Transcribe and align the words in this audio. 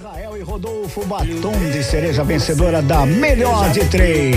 Israel 0.00 0.34
e 0.34 0.42
Rodolfo 0.42 1.04
Batom 1.04 1.52
de 1.70 1.84
cereja 1.84 2.24
vencedora 2.24 2.80
da 2.80 3.04
melhor 3.04 3.68
de 3.68 3.84
três. 3.84 4.34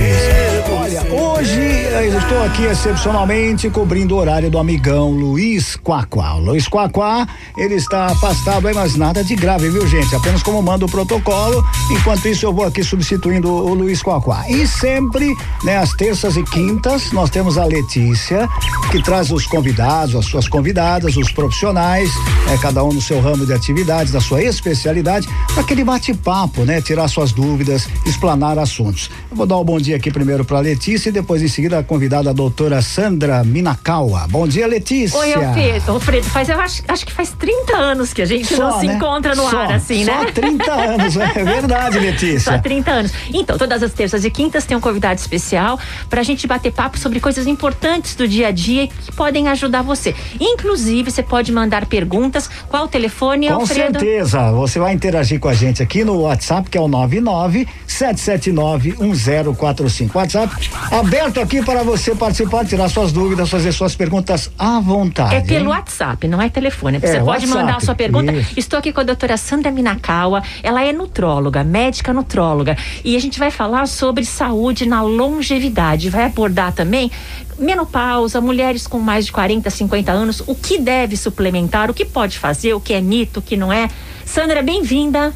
Olha, 0.70 1.02
hoje 1.10 1.58
eu 1.58 2.18
estou 2.18 2.44
aqui 2.44 2.64
excepcionalmente 2.66 3.70
cobrindo 3.70 4.16
o 4.16 4.18
horário 4.18 4.52
do 4.52 4.58
amigão 4.58 5.12
Luiz 5.12 5.78
Quaquá. 5.78 6.34
O 6.34 6.40
Luiz 6.40 6.68
Quaquá, 6.68 7.26
ele 7.58 7.76
está 7.76 8.08
afastado 8.08 8.68
mas 8.76 8.98
nada 8.98 9.24
de 9.24 9.36
grave, 9.38 9.70
viu 9.70 9.88
gente? 9.88 10.14
Apenas 10.14 10.44
como 10.44 10.62
manda 10.62 10.86
o 10.86 10.90
protocolo. 10.90 11.64
Enquanto 11.90 12.28
isso, 12.28 12.46
eu 12.46 12.52
vou 12.52 12.66
aqui 12.66 12.84
substituindo 12.84 13.50
o 13.50 13.74
Luiz 13.74 14.04
Quaquá. 14.04 14.44
E 14.50 14.68
sempre, 14.68 15.34
né, 15.64 15.78
às 15.78 15.94
terças 15.94 16.36
e 16.36 16.44
quintas, 16.44 17.14
nós 17.14 17.30
temos 17.30 17.58
a 17.58 17.64
Letícia, 17.64 18.50
que 18.92 19.02
traz 19.02 19.32
os 19.32 19.46
convidados, 19.46 20.14
as 20.14 20.26
suas 20.26 20.50
convidadas, 20.50 21.16
os 21.16 21.32
profissionais, 21.32 22.10
é, 22.52 22.58
cada 22.58 22.84
um 22.84 22.92
no 22.92 23.02
seu 23.02 23.22
ramo 23.22 23.46
de 23.46 23.54
atividades, 23.54 24.12
da 24.12 24.20
sua 24.20 24.44
especialidade 24.44 25.26
aquele 25.56 25.84
bate-papo, 25.84 26.64
né? 26.64 26.82
Tirar 26.82 27.08
suas 27.08 27.32
dúvidas, 27.32 27.88
explanar 28.06 28.58
assuntos. 28.58 29.10
Eu 29.30 29.38
vou 29.38 29.46
dar 29.46 29.58
um 29.58 29.64
bom 29.64 29.80
dia 29.80 29.96
aqui 29.98 30.12
primeiro 30.12 30.44
para 30.44 30.60
Letícia 30.60 31.10
e 31.10 31.12
depois 31.12 31.44
em 31.44 31.48
seguida 31.48 31.80
a 31.80 31.84
convidada 31.84 32.32
a 32.32 32.34
doutora 32.34 32.82
Sandra 32.82 33.44
Minakawa. 33.44 34.28
Bom 34.30 34.48
dia, 34.48 34.66
Letícia. 34.66 35.20
Oi, 35.20 35.34
Alfredo. 35.34 35.92
Alfredo, 35.92 36.26
faz, 36.26 36.50
eu 36.50 36.60
acho, 36.60 36.84
acho 36.88 37.06
que 37.06 37.12
faz 37.12 37.32
30 37.32 37.76
anos 37.76 38.14
que 38.14 38.22
a 38.22 38.26
gente 38.26 38.56
só, 38.56 38.72
não 38.72 38.80
se 38.80 38.88
né? 38.88 38.96
encontra 38.96 39.36
no 39.36 39.48
só, 39.50 39.58
ar 39.58 39.74
assim, 39.74 40.04
né? 40.04 40.14
Só 40.14 40.32
30 40.32 40.72
anos, 40.72 41.18
é 41.18 41.44
verdade, 41.44 42.00
Letícia. 42.02 42.54
Só 42.54 42.58
30 42.58 42.92
anos. 42.92 43.12
Então, 43.32 43.58
todas 43.58 43.84
as 43.84 43.94
terças 43.94 44.26
e 44.26 44.32
quintas 44.32 44.66
tem 44.66 44.76
um 44.76 44.82
convidado 44.82 45.20
especial 45.20 45.80
para 46.10 46.22
a 46.22 46.24
gente 46.24 46.48
bater 46.48 46.72
papo 46.72 46.98
sobre 46.98 47.20
coisas 47.20 47.46
importantes 47.46 48.16
do 48.16 48.28
dia 48.28 48.48
a 48.48 48.52
dia 48.52 48.88
que 48.88 49.12
podem 49.12 49.48
ajudar 49.50 49.84
você. 49.84 50.16
Inclusive, 50.40 51.12
você 51.12 51.22
pode 51.22 51.52
mandar 51.52 51.86
perguntas. 51.86 52.50
Qual 52.68 52.86
o 52.86 52.88
telefone, 52.88 53.48
Com 53.48 53.54
Alfredo? 53.56 53.94
Com 53.94 54.00
certeza. 54.00 54.52
Você 54.52 54.80
vai 54.80 54.94
interagir 54.94 55.43
com 55.44 55.50
a 55.50 55.54
gente 55.54 55.84
aqui 55.84 56.06
no 56.06 56.22
WhatsApp, 56.22 56.70
que 56.70 56.78
é 56.78 56.80
o 56.80 56.88
99 56.88 57.68
779 57.86 58.96
1045. 58.98 60.18
WhatsApp 60.18 60.70
aberto 60.90 61.42
aqui 61.42 61.62
para 61.62 61.84
você 61.84 62.16
participar, 62.16 62.66
tirar 62.66 62.88
suas 62.88 63.12
dúvidas, 63.12 63.50
fazer 63.50 63.74
suas 63.74 63.94
perguntas 63.94 64.50
à 64.58 64.80
vontade. 64.80 65.36
É 65.36 65.42
pelo 65.42 65.66
hein? 65.66 65.68
WhatsApp, 65.68 66.30
não 66.30 66.42
é 66.42 66.48
telefone. 66.48 66.98
Você 66.98 67.08
é, 67.08 67.20
pode 67.20 67.28
WhatsApp. 67.28 67.54
mandar 67.54 67.76
a 67.76 67.80
sua 67.82 67.94
pergunta. 67.94 68.32
Isso. 68.32 68.54
Estou 68.56 68.80
aqui 68.80 68.94
com 68.94 69.02
a 69.02 69.04
doutora 69.04 69.36
Sandra 69.36 69.70
Minakawa. 69.70 70.42
Ela 70.64 70.82
é 70.86 70.94
nutróloga, 70.94 71.62
médica 71.62 72.14
nutróloga. 72.14 72.78
E 73.04 73.14
a 73.18 73.20
gente 73.20 73.38
vai 73.38 73.52
falar 73.52 73.86
sobre 73.90 74.24
saúde 74.24 74.86
na 74.86 75.02
longevidade. 75.02 76.10
Vai 76.10 76.24
abordar 76.24 76.72
também 76.72 77.12
menopausa, 77.60 78.40
mulheres 78.40 78.88
com 78.88 78.98
mais 78.98 79.26
de 79.26 79.34
40, 79.34 79.70
50 79.70 80.12
anos, 80.12 80.42
o 80.48 80.56
que 80.56 80.80
deve 80.80 81.18
suplementar, 81.18 81.92
o 81.92 81.94
que 81.94 82.06
pode 82.06 82.40
fazer, 82.40 82.74
o 82.74 82.80
que 82.80 82.94
é 82.94 83.02
mito, 83.02 83.42
o 83.42 83.44
que 83.44 83.58
não 83.58 83.72
é. 83.72 83.90
Sandra, 84.26 84.62
bem-vinda. 84.62 85.34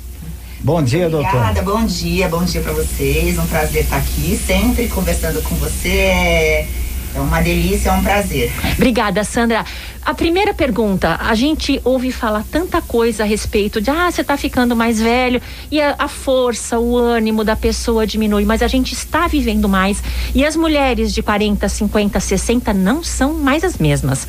Bom 0.67 0.83
dia, 0.83 1.09
doutora. 1.09 1.29
Obrigada, 1.29 1.61
bom 1.61 1.85
dia, 1.85 2.27
bom 2.27 2.43
dia 2.43 2.59
para 2.59 2.73
vocês. 2.73 3.39
Um 3.39 3.47
prazer 3.47 3.83
estar 3.83 3.95
aqui, 3.95 4.35
sempre 4.35 4.89
conversando 4.89 5.41
com 5.41 5.55
você. 5.55 5.87
É, 5.87 6.67
é 7.15 7.19
uma 7.21 7.39
delícia, 7.39 7.87
é 7.87 7.93
um 7.93 8.03
prazer. 8.03 8.51
Obrigada, 8.75 9.23
Sandra. 9.23 9.63
A 10.03 10.13
primeira 10.13 10.53
pergunta, 10.53 11.17
a 11.21 11.33
gente 11.35 11.79
ouve 11.85 12.11
falar 12.11 12.43
tanta 12.51 12.81
coisa 12.81 13.23
a 13.23 13.25
respeito 13.25 13.79
de, 13.79 13.89
ah, 13.89 14.11
você 14.11 14.19
está 14.19 14.35
ficando 14.35 14.75
mais 14.75 14.99
velho 14.99 15.41
e 15.71 15.81
a, 15.81 15.95
a, 15.97 16.09
força, 16.09 16.77
o 16.77 16.97
ânimo 16.97 17.45
da 17.45 17.55
pessoa 17.55 18.05
diminui, 18.05 18.43
mas 18.43 18.61
a 18.61 18.67
gente 18.67 18.93
está 18.93 19.25
vivendo 19.25 19.69
mais 19.69 20.03
e 20.35 20.45
as 20.45 20.57
mulheres 20.57 21.13
de 21.13 21.23
40, 21.23 21.67
50, 21.69 22.19
60 22.19 22.73
não 22.73 23.01
são 23.01 23.33
mais 23.35 23.63
as 23.63 23.77
mesmas. 23.77 24.27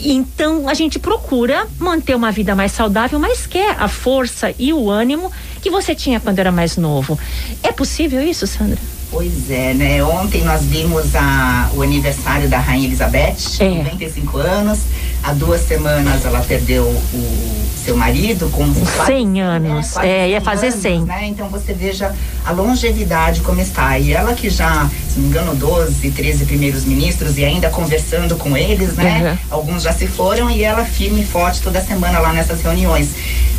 Então 0.00 0.70
a 0.70 0.74
gente 0.74 0.98
procura 0.98 1.66
manter 1.78 2.14
uma 2.14 2.32
vida 2.32 2.54
mais 2.54 2.72
saudável, 2.72 3.18
mas 3.18 3.46
quer 3.46 3.76
a 3.78 3.88
força 3.88 4.54
e 4.58 4.72
o 4.72 4.90
ânimo 4.90 5.30
que 5.60 5.70
você 5.70 5.94
tinha 5.94 6.20
quando 6.20 6.38
era 6.38 6.52
mais 6.52 6.76
novo. 6.76 7.18
É 7.62 7.72
possível 7.72 8.22
isso, 8.22 8.46
Sandra? 8.46 8.78
Pois 9.10 9.50
é, 9.50 9.72
né? 9.72 10.02
Ontem 10.04 10.42
nós 10.42 10.62
vimos 10.64 11.14
a, 11.14 11.70
o 11.74 11.82
aniversário 11.82 12.48
da 12.48 12.58
Rainha 12.58 12.86
Elizabeth, 12.86 13.36
é. 13.60 13.68
95 13.68 14.38
anos. 14.38 14.80
Há 15.22 15.32
duas 15.32 15.60
semanas 15.62 16.24
ela 16.24 16.40
perdeu 16.40 16.84
o 16.84 17.65
seu 17.86 17.96
marido 17.96 18.50
com 18.50 18.66
100 19.06 19.40
anos. 19.40 19.94
Né? 19.94 20.08
É, 20.08 20.30
ia 20.30 20.40
fazer 20.40 20.66
anos, 20.66 20.82
100. 20.82 21.04
Né? 21.04 21.26
Então 21.28 21.48
você 21.48 21.72
veja 21.72 22.12
a 22.44 22.50
longevidade 22.50 23.40
como 23.42 23.60
está. 23.60 23.96
E 23.96 24.12
ela 24.12 24.34
que 24.34 24.50
já, 24.50 24.90
se 25.08 25.20
não 25.20 25.22
me 25.22 25.28
engano, 25.28 25.54
12, 25.54 26.10
13 26.10 26.44
primeiros 26.46 26.84
ministros 26.84 27.38
e 27.38 27.44
ainda 27.44 27.70
conversando 27.70 28.36
com 28.36 28.56
eles, 28.56 28.94
né? 28.94 29.38
Uhum. 29.50 29.58
Alguns 29.58 29.84
já 29.84 29.92
se 29.92 30.08
foram 30.08 30.50
e 30.50 30.64
ela 30.64 30.84
firme 30.84 31.22
e 31.22 31.24
forte 31.24 31.62
toda 31.62 31.80
semana 31.80 32.18
lá 32.18 32.32
nessas 32.32 32.60
reuniões. 32.60 33.10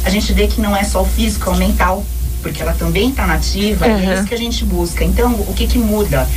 A 0.04 0.10
gente 0.10 0.34
vê 0.34 0.48
que 0.48 0.59
não 0.59 0.76
é 0.76 0.84
só 0.84 1.02
o 1.02 1.06
físico, 1.06 1.50
é 1.50 1.54
o 1.54 1.56
mental 1.56 2.04
porque 2.42 2.62
ela 2.62 2.74
também 2.74 3.09
está 3.09 3.26
nativa, 3.26 3.88
uhum. 3.88 4.00
e 4.00 4.06
é 4.06 4.14
isso 4.14 4.26
que 4.26 4.34
a 4.34 4.38
gente 4.38 4.64
busca. 4.64 5.04
Então, 5.04 5.34
o 5.34 5.54
que 5.54 5.68
que 5.68 5.78
muda? 5.78 6.28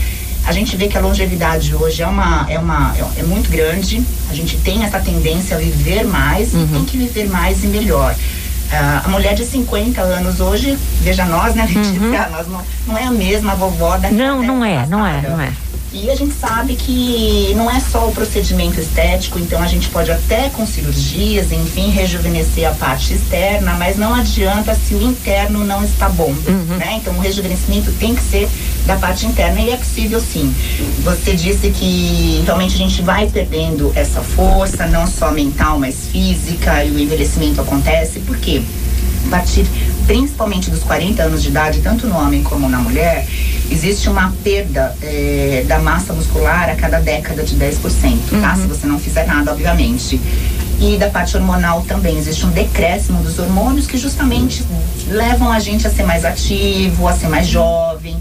A 0.50 0.52
gente 0.52 0.76
vê 0.76 0.88
que 0.88 0.98
a 0.98 1.00
longevidade 1.00 1.72
hoje 1.76 2.02
é 2.02 2.06
uma 2.08 2.44
é 2.48 2.58
uma 2.58 2.92
é, 2.96 3.20
é 3.20 3.22
muito 3.22 3.48
grande. 3.48 4.04
A 4.28 4.34
gente 4.34 4.56
tem 4.56 4.82
essa 4.82 4.98
tendência 4.98 5.56
a 5.56 5.60
viver 5.60 6.02
mais, 6.02 6.52
uhum. 6.52 6.66
tem 6.66 6.84
que 6.84 6.98
viver 6.98 7.28
mais 7.28 7.62
e 7.62 7.68
melhor. 7.68 8.12
Uh, 8.12 9.04
a 9.04 9.08
mulher 9.08 9.36
de 9.36 9.44
50 9.44 10.00
anos 10.00 10.40
hoje, 10.40 10.76
veja 11.02 11.24
nós, 11.24 11.54
né, 11.54 11.68
Letícia? 11.72 12.00
Uhum. 12.00 12.30
Nós 12.32 12.48
não, 12.48 12.60
não 12.88 12.98
é 12.98 13.04
a 13.04 13.12
mesma 13.12 13.54
vovó 13.54 13.96
da 13.96 14.10
Não, 14.10 14.42
não 14.42 14.64
é, 14.64 14.84
não 14.88 15.06
é, 15.06 15.22
não 15.22 15.40
é. 15.40 15.52
E 15.92 16.08
a 16.08 16.14
gente 16.14 16.34
sabe 16.34 16.76
que 16.76 17.52
não 17.56 17.68
é 17.68 17.80
só 17.80 18.08
o 18.08 18.12
procedimento 18.12 18.78
estético, 18.78 19.40
então 19.40 19.60
a 19.60 19.66
gente 19.66 19.88
pode 19.88 20.10
até 20.12 20.48
com 20.50 20.64
cirurgias, 20.64 21.50
enfim, 21.50 21.90
rejuvenescer 21.90 22.68
a 22.68 22.72
parte 22.72 23.14
externa, 23.14 23.74
mas 23.74 23.96
não 23.96 24.14
adianta 24.14 24.72
se 24.74 24.94
o 24.94 25.02
interno 25.02 25.64
não 25.64 25.82
está 25.82 26.08
bom, 26.08 26.32
uhum. 26.46 26.76
né? 26.76 26.98
Então 27.00 27.12
o 27.14 27.18
rejuvenescimento 27.18 27.90
tem 27.98 28.14
que 28.14 28.22
ser 28.22 28.48
da 28.86 28.94
parte 28.96 29.26
interna 29.26 29.60
e 29.60 29.70
é 29.70 29.76
possível 29.76 30.20
sim. 30.20 30.54
Você 31.02 31.34
disse 31.34 31.70
que 31.70 32.42
realmente 32.44 32.74
a 32.74 32.78
gente 32.78 33.02
vai 33.02 33.28
perdendo 33.28 33.92
essa 33.96 34.20
força, 34.20 34.86
não 34.86 35.08
só 35.08 35.32
mental, 35.32 35.76
mas 35.80 36.06
física, 36.06 36.84
e 36.84 36.90
o 36.92 36.98
envelhecimento 37.00 37.60
acontece, 37.60 38.20
por 38.20 38.36
quê? 38.36 38.62
A 39.26 39.30
partir 39.30 39.66
principalmente 40.06 40.70
dos 40.70 40.82
40 40.82 41.22
anos 41.22 41.42
de 41.42 41.48
idade, 41.48 41.80
tanto 41.80 42.06
no 42.06 42.16
homem 42.16 42.42
como 42.42 42.68
na 42.68 42.78
mulher, 42.78 43.26
existe 43.70 44.08
uma 44.08 44.32
perda 44.42 44.96
é, 45.02 45.64
da 45.66 45.78
massa 45.78 46.12
muscular 46.12 46.68
a 46.68 46.74
cada 46.74 47.00
década 47.00 47.42
de 47.42 47.56
10%, 47.56 47.80
tá? 47.80 48.36
uhum. 48.36 48.40
tá? 48.42 48.56
Se 48.56 48.66
você 48.66 48.86
não 48.86 48.98
fizer 48.98 49.26
nada, 49.26 49.52
obviamente. 49.52 50.20
E 50.80 50.96
da 50.96 51.10
parte 51.10 51.36
hormonal 51.36 51.82
também 51.82 52.16
existe 52.16 52.46
um 52.46 52.50
decréscimo 52.50 53.22
dos 53.22 53.38
hormônios 53.38 53.86
que 53.86 53.98
justamente 53.98 54.64
levam 55.08 55.52
a 55.52 55.60
gente 55.60 55.86
a 55.86 55.90
ser 55.90 56.04
mais 56.04 56.24
ativo, 56.24 57.06
a 57.06 57.12
ser 57.12 57.28
mais 57.28 57.46
jovem. 57.46 58.16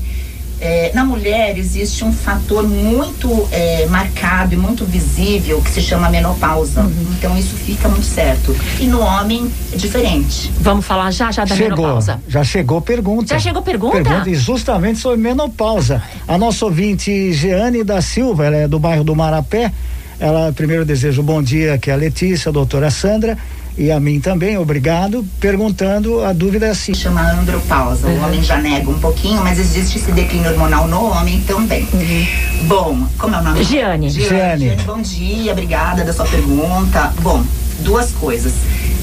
É, 0.62 0.92
na 0.94 1.06
mulher 1.06 1.58
existe 1.58 2.04
um 2.04 2.12
fator 2.12 2.68
muito 2.68 3.48
é, 3.52 3.86
marcado 3.88 4.54
e 4.54 4.58
muito 4.58 4.86
visível 4.86 5.62
que 5.62 5.70
se 5.70 5.82
chama 5.82 6.10
menopausa. 6.10 6.82
Uhum. 6.82 7.08
Então 7.18 7.38
isso 7.38 7.56
fica 7.56 7.88
muito 7.88 8.06
certo. 8.06 8.56
E 8.80 8.86
no 8.86 9.00
homem 9.00 9.50
é 9.72 9.78
diferente. 9.78 10.52
Vamos 10.60 10.86
falar 10.86 11.12
já 11.12 11.32
já 11.32 11.46
da 11.46 11.56
chegou, 11.56 11.78
menopausa. 11.78 12.22
Já 12.28 12.44
chegou 12.44 12.82
pergunta. 12.82 13.34
Já 13.34 13.40
chegou 13.40 13.62
pergunta? 13.62 14.02
Pergunta 14.02 14.34
justamente 14.34 15.00
sobre 15.00 15.20
menopausa. 15.20 16.04
A 16.28 16.38
nossa 16.38 16.66
ouvinte 16.66 17.32
Jeane 17.34 17.84
da 17.84 18.02
Silva, 18.02 18.46
ela 18.46 18.58
é 18.58 18.68
do 18.68 18.80
bairro 18.80 19.04
do 19.04 19.16
Marapé. 19.16 19.72
Ela 20.20 20.52
primeiro 20.52 20.84
deseja 20.84 21.22
um 21.22 21.26
bom 21.26 21.42
dia 21.42 21.78
que 21.78 21.90
é 21.90 21.94
a 21.94 21.96
Letícia, 21.96 22.50
a 22.50 22.52
doutora 22.52 22.92
Sandra 22.92 23.38
e 23.80 23.90
a 23.94 23.98
mim 23.98 24.20
também, 24.20 24.58
obrigado, 24.58 25.26
perguntando, 25.40 26.22
a 26.26 26.34
dúvida 26.34 26.66
é 26.66 26.72
assim. 26.72 26.94
Chama 26.94 27.32
andropausa, 27.32 28.08
uhum. 28.08 28.20
o 28.20 28.26
homem 28.26 28.44
já 28.44 28.58
nega 28.58 28.90
um 28.90 29.00
pouquinho, 29.00 29.42
mas 29.42 29.58
existe 29.58 30.00
esse 30.00 30.12
declínio 30.12 30.52
hormonal 30.52 30.86
no 30.86 31.06
homem 31.06 31.40
também. 31.48 31.88
Uhum. 31.94 32.28
Bom, 32.68 33.08
como 33.18 33.36
é 33.36 33.40
o 33.40 33.44
nome? 33.44 33.64
Giane. 33.64 34.10
Giane. 34.10 34.66
Giane. 34.66 34.84
Bom 34.84 35.02
dia, 35.02 35.54
obrigada 35.54 36.04
da 36.04 36.12
sua 36.12 36.26
pergunta. 36.26 37.14
Bom, 37.22 37.42
duas 37.80 38.12
coisas. 38.12 38.52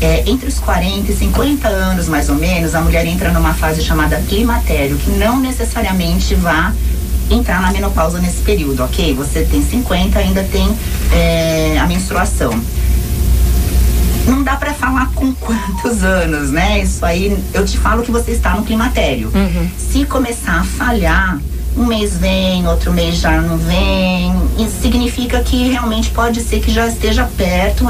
É, 0.03 0.29
entre 0.29 0.47
os 0.47 0.59
40 0.59 1.11
e 1.11 1.17
50 1.17 1.69
anos, 1.69 2.07
mais 2.07 2.29
ou 2.29 2.35
menos, 2.35 2.75
a 2.75 2.83
mulher 2.83 3.07
entra 3.07 3.33
numa 3.33 3.55
fase 3.55 3.83
chamada 3.83 4.21
climatério, 4.29 4.99
que 4.99 5.11
não 5.13 5.41
necessariamente 5.41 6.35
vai 6.35 6.75
entrar 7.31 7.63
na 7.63 7.73
menopausa 7.73 8.19
nesse 8.19 8.43
período, 8.43 8.85
ok? 8.85 9.15
Você 9.15 9.43
tem 9.51 9.63
50, 9.63 10.19
ainda 10.19 10.45
tem 10.45 10.69
é, 11.15 11.79
a 11.79 11.87
menstruação 11.87 12.53
não 14.27 14.43
dá 14.43 14.57
para 14.57 14.75
falar 14.75 15.11
com 15.15 15.33
quantos 15.35 16.03
anos, 16.03 16.51
né? 16.51 16.81
Isso 16.81 17.05
aí, 17.05 17.37
eu 17.55 17.65
te 17.65 17.79
falo 17.79 18.03
que 18.03 18.11
você 18.11 18.33
está 18.33 18.55
no 18.55 18.65
climatério. 18.65 19.31
Uhum. 19.35 19.71
Se 19.79 20.05
começar 20.05 20.61
a 20.61 20.65
falhar, 20.65 21.39
um 21.77 21.85
mês 21.85 22.17
vem, 22.17 22.67
outro 22.67 22.93
mês 22.93 23.17
já 23.17 23.41
não 23.41 23.57
vem, 23.59 24.35
isso 24.59 24.81
significa 24.81 25.41
que 25.41 25.69
realmente 25.69 26.11
pode 26.11 26.41
ser 26.41 26.61
que 26.61 26.71
já 26.71 26.87
esteja 26.87 27.29
perto. 27.37 27.87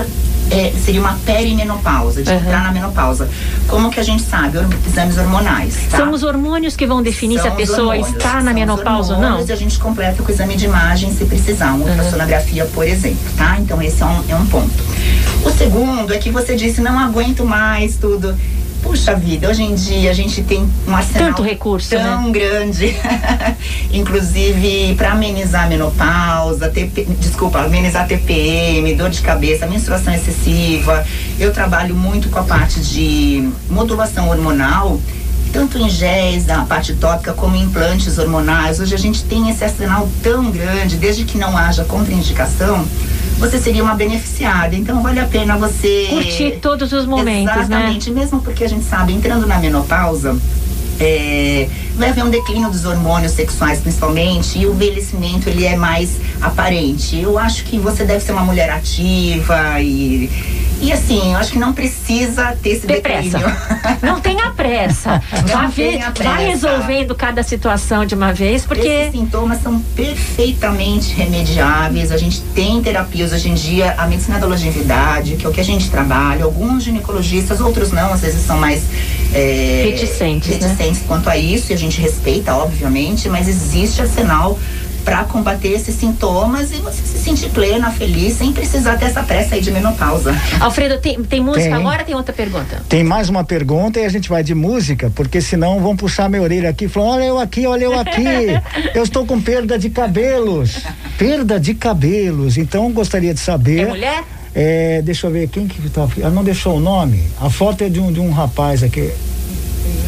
É, 0.49 0.73
seria 0.85 1.01
uma 1.01 1.15
perimenopausa, 1.27 2.23
de 2.23 2.31
uhum. 2.31 2.37
entrar 2.37 2.63
na 2.63 2.71
menopausa. 2.71 3.29
Como 3.67 3.91
que 3.91 3.99
a 3.99 4.03
gente 4.03 4.23
sabe? 4.23 4.59
Exames 4.87 5.19
hormonais. 5.19 5.75
Tá? 5.91 5.97
São 5.97 6.13
os 6.13 6.23
hormônios 6.23 6.77
que 6.77 6.87
vão 6.87 7.03
definir 7.03 7.35
São 7.35 7.43
se 7.43 7.49
a 7.49 7.51
pessoa 7.51 7.99
está 7.99 8.41
na 8.41 8.53
menopausa 8.53 9.15
ou 9.15 9.21
não? 9.21 9.45
E 9.45 9.51
a 9.51 9.57
gente 9.57 9.77
completa 9.77 10.23
com 10.23 10.29
o 10.29 10.33
exame 10.33 10.55
de 10.55 10.67
imagem 10.67 11.13
se 11.13 11.25
precisar, 11.25 11.73
uma 11.73 11.85
uhum. 11.85 11.91
ultrassonografia, 11.91 12.65
por 12.67 12.87
exemplo, 12.87 13.19
tá? 13.37 13.57
Então 13.59 13.83
esse 13.83 14.01
é 14.01 14.07
um, 14.07 14.25
é 14.29 14.37
um 14.37 14.47
ponto. 14.47 14.85
O 15.47 15.51
segundo 15.57 16.13
é 16.13 16.19
que 16.19 16.29
você 16.29 16.57
disse, 16.57 16.81
não 16.81 16.99
aguento 16.99 17.45
mais 17.45 17.97
tudo. 17.97 18.37
Puxa 18.83 19.15
vida, 19.15 19.49
hoje 19.49 19.63
em 19.63 19.77
dia 19.77 20.11
a 20.11 20.13
gente 20.13 20.43
tem 20.43 20.69
um 20.87 20.95
arsenal 20.95 21.29
Tanto 21.29 21.43
recurso, 21.43 21.91
tão 21.91 22.25
né? 22.25 22.31
grande, 22.31 22.97
inclusive 23.93 24.95
para 24.97 25.13
amenizar 25.13 25.65
a 25.65 25.67
menopausa, 25.69 26.69
TP, 26.69 27.07
desculpa, 27.21 27.61
amenizar 27.61 28.09
TPM, 28.09 28.93
dor 28.95 29.11
de 29.11 29.21
cabeça, 29.23 29.67
menstruação 29.69 30.13
excessiva. 30.13 31.05
Eu 31.39 31.53
trabalho 31.53 31.95
muito 31.95 32.29
com 32.29 32.41
a 32.41 32.45
parte 32.45 32.81
de 32.81 33.49
modulação 33.71 34.29
hormonal 34.29 35.01
tanto 35.53 35.79
em 35.79 35.89
géis, 35.89 36.51
a 36.51 36.65
parte 36.65 36.95
tópica, 36.95 37.33
como 37.33 37.57
implantes 37.57 38.19
hormonais. 38.19 38.79
Hoje 38.79 38.95
a 38.95 38.99
gente 38.99 39.25
tem 39.25 39.49
esse 39.49 39.65
arsenal 39.65 40.07
tão 40.23 40.51
grande, 40.51 40.97
desde 40.97 41.25
que 41.25 41.39
não 41.39 41.57
haja 41.57 41.83
contraindicação, 41.85 42.87
você 43.39 43.59
seria 43.59 43.83
uma 43.83 43.95
beneficiada. 43.95 44.75
Então 44.75 45.03
vale 45.03 45.21
a 45.21 45.27
pena 45.27 45.57
você 45.57 46.07
curtir 46.09 46.59
todos 46.61 46.93
os 46.93 47.07
momentos, 47.07 47.55
Exatamente, 47.55 47.69
né? 47.69 47.77
Exatamente, 47.77 48.11
mesmo 48.11 48.41
porque 48.41 48.65
a 48.65 48.69
gente 48.69 48.85
sabe, 48.85 49.13
entrando 49.13 49.47
na 49.47 49.59
menopausa, 49.59 50.37
é, 50.99 51.69
vai 51.97 52.11
haver 52.11 52.25
um 52.25 52.31
declínio 52.31 52.71
dos 52.71 52.85
hormônios 52.85 53.33
sexuais 53.33 53.81
principalmente 53.81 54.59
e 54.59 54.67
o 54.67 54.73
envelhecimento 54.75 55.49
ele 55.49 55.65
é 55.65 55.77
mais 55.77 56.17
aparente. 56.41 57.19
Eu 57.21 57.39
acho 57.39 57.65
que 57.65 57.79
você 57.79 58.05
deve 58.05 58.23
ser 58.25 58.33
uma 58.33 58.45
mulher 58.45 58.71
ativa 58.71 59.81
e 59.81 60.31
e 60.79 60.93
assim, 60.93 61.33
eu 61.33 61.39
acho 61.39 61.53
que 61.53 61.59
não 61.59 61.73
precisa 61.73 62.55
ter 62.63 62.71
esse 62.71 62.87
Ter 62.87 63.01
declínio. 63.01 63.31
pressa. 63.41 63.97
Não 64.07 64.21
tenha 64.21 64.51
pressa. 64.51 65.23
Vá, 65.47 65.67
ver, 65.69 65.93
tenha 65.93 66.07
vá 66.09 66.13
pressa. 66.13 66.37
resolvendo 66.37 67.15
cada 67.15 67.43
situação 67.43 68.05
de 68.05 68.15
uma 68.15 68.31
vez, 68.33 68.67
porque 68.67 68.87
Esses 68.87 69.13
sintomas 69.13 69.63
são 69.63 69.81
perfeitamente 69.81 71.15
remediáveis. 71.15 72.13
A 72.13 72.19
gente 72.19 72.43
tem 72.55 72.83
terapias 72.83 73.33
hoje 73.33 73.49
em 73.49 73.55
dia, 73.55 73.95
a 73.97 74.07
medicina 74.07 74.39
da 74.39 74.47
longevidade, 74.47 75.37
que 75.37 75.47
é 75.47 75.49
o 75.49 75.53
que 75.53 75.61
a 75.61 75.65
gente 75.65 75.89
trabalha. 75.91 76.45
Alguns 76.45 76.85
ginecologistas, 76.85 77.59
outros 77.61 77.91
não, 77.91 78.13
às 78.13 78.21
vezes 78.21 78.45
são 78.45 78.59
mais 78.59 78.85
é, 79.33 79.85
Reticentes, 79.91 80.49
né? 80.59 80.67
reticentes 80.67 81.03
quanto 81.07 81.29
a 81.31 81.37
isso, 81.37 81.73
e 81.73 81.75
a 81.75 81.79
gente 81.79 81.86
respeita, 81.95 82.55
obviamente, 82.55 83.29
mas 83.29 83.49
existe 83.49 84.03
arsenal 84.03 84.59
para 85.07 85.23
combater 85.23 85.69
esses 85.69 85.95
sintomas 85.95 86.73
e 86.73 86.79
você 86.79 87.01
se 87.01 87.19
sentir 87.19 87.49
plena, 87.51 87.93
feliz, 87.93 88.39
sem 88.39 88.53
precisar 88.53 88.97
ter 88.97 89.05
essa 89.05 89.23
pressa 89.23 89.55
aí 89.55 89.61
de 89.61 89.71
menopausa. 89.71 90.35
Alfredo, 90.59 90.99
tem, 90.99 91.23
tem 91.23 91.41
música 91.41 91.63
Tem. 91.63 91.73
agora 91.75 92.03
tem 92.03 92.13
outra 92.13 92.35
pergunta? 92.35 92.83
Tem 92.89 93.05
mais 93.05 93.29
uma 93.29 93.45
pergunta 93.45 94.01
e 94.01 94.05
a 94.05 94.09
gente 94.09 94.29
vai 94.29 94.43
de 94.43 94.53
música, 94.53 95.09
porque 95.15 95.41
senão 95.41 95.79
vão 95.79 95.97
puxar 95.97 96.29
minha 96.29 96.43
orelha 96.43 96.69
aqui, 96.69 96.89
falando, 96.89 97.13
olha 97.13 97.25
eu 97.25 97.39
aqui, 97.39 97.67
olha 97.69 97.85
eu 97.85 97.97
aqui, 97.97 98.27
eu 98.97 99.05
estou 99.05 99.25
com 99.25 99.41
perda 99.41 99.79
de 99.79 99.91
cabelos, 99.91 100.83
perda 101.17 101.61
de 101.61 101.73
cabelos, 101.73 102.59
então 102.59 102.91
gostaria 102.91 103.33
de 103.33 103.39
saber... 103.39 103.83
É 103.83 103.87
mulher? 103.87 104.25
É, 104.53 105.03
deixa 105.03 105.29
eu 105.29 105.31
ver, 105.31 105.49
quem 105.49 105.69
que 105.69 105.89
tá 105.89 106.03
aqui? 106.03 106.21
Ela 106.21 106.31
não 106.31 106.43
deixou 106.43 106.79
o 106.79 106.81
nome? 106.81 107.23
A 107.41 107.49
foto 107.49 107.85
é 107.85 107.89
de 107.89 108.01
um, 108.01 108.11
de 108.11 108.19
um 108.19 108.33
rapaz 108.33 108.83
aqui, 108.83 109.13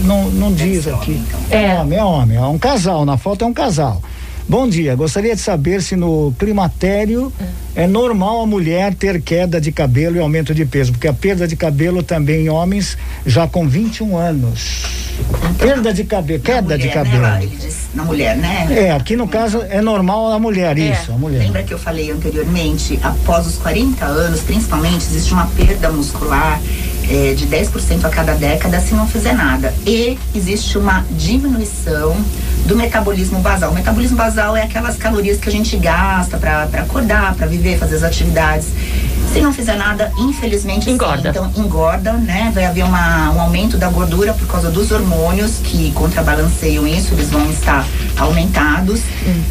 não, 0.05 0.31
não 0.31 0.53
diz 0.53 0.87
aqui. 0.87 1.13
então. 1.27 1.41
É 1.51 1.75
homem, 1.81 1.99
é 1.99 2.05
homem, 2.05 2.37
é 2.37 2.43
um 2.43 2.59
casal, 2.59 3.05
na 3.05 3.17
foto 3.17 3.45
é 3.45 3.47
um 3.47 3.53
casal. 3.55 4.03
Bom 4.49 4.67
dia, 4.67 4.95
gostaria 4.95 5.35
de 5.37 5.43
saber 5.43 5.83
se 5.83 5.95
no 5.95 6.33
climatério 6.39 7.31
é 7.77 7.87
normal 7.87 8.41
a 8.41 8.47
mulher 8.47 8.95
ter 8.95 9.21
queda 9.21 9.61
de 9.61 9.71
cabelo 9.71 10.17
e 10.17 10.21
aumento 10.21 10.55
de 10.55 10.65
peso, 10.65 10.93
porque 10.93 11.07
a 11.07 11.13
perda 11.13 11.47
de 11.47 11.55
cabelo 11.55 12.03
também 12.03 12.47
em 12.47 12.49
homens 12.49 12.97
já 13.27 13.47
com 13.47 13.69
21 13.69 14.17
anos. 14.17 14.85
Perda 15.59 15.93
de 15.93 16.03
cabelo, 16.05 16.41
queda 16.41 16.79
de 16.79 16.87
mulher, 16.87 16.95
cabelo. 16.95 17.23
Né, 17.23 17.41
ele 17.43 17.57
diz, 17.61 17.77
na 17.93 18.05
mulher, 18.05 18.37
né? 18.39 18.69
É, 18.71 18.93
aqui 18.93 19.17
no 19.17 19.29
caso 19.29 19.61
é 19.69 19.83
normal 19.83 20.33
a 20.33 20.39
mulher, 20.39 20.79
É. 20.79 20.93
isso, 20.93 21.13
a 21.13 21.19
mulher. 21.19 21.41
Lembra 21.41 21.63
que 21.63 21.75
eu 21.75 21.79
falei 21.79 22.11
anteriormente, 22.11 22.99
após 23.03 23.47
os 23.47 23.57
40 23.59 24.03
anos, 24.07 24.41
principalmente, 24.41 25.03
existe 25.05 25.33
uma 25.35 25.47
perda 25.49 25.91
muscular 25.91 26.59
eh, 27.11 27.35
de 27.35 27.47
10% 27.47 28.05
a 28.05 28.09
cada 28.09 28.35
década 28.35 28.81
se 28.81 28.95
não 28.95 29.07
fizer 29.07 29.35
nada. 29.35 29.75
E 29.87 30.19
existe 30.35 30.77
uma 30.79 31.05
diminuição 31.11 32.17
do 32.69 32.77
metabolismo 32.77 33.41
basal. 33.41 33.71
O 33.71 33.75
metabolismo 33.75 34.17
basal 34.17 34.55
é 34.55 34.63
aquelas 34.63 34.97
calorias 34.97 35.39
que 35.39 35.49
a 35.49 35.53
gente 35.53 35.75
gasta 35.79 36.37
para 36.37 36.65
acordar, 36.65 37.35
para 37.35 37.47
viver, 37.47 37.79
fazer 37.79 37.97
as 37.97 38.03
atividades. 38.03 38.69
Se 39.33 39.41
não 39.41 39.53
fizer 39.53 39.77
nada, 39.77 40.13
infelizmente 40.19 40.85
sim. 40.85 40.93
Engorda. 40.93 41.31
Então 41.31 41.51
engorda, 41.57 42.13
né? 42.13 42.51
Vai 42.55 42.67
haver 42.67 42.85
uma, 42.85 43.31
um 43.31 43.41
aumento 43.41 43.77
da 43.77 43.89
gordura 43.89 44.33
por 44.33 44.47
causa 44.47 44.71
dos 44.71 44.91
hormônios 44.91 45.59
que 45.63 45.93
contrabalanceiam 45.93 46.87
isso, 46.87 47.15
eles 47.15 47.31
vão 47.31 47.51
estar 47.51 47.87
aumentados. 48.19 49.01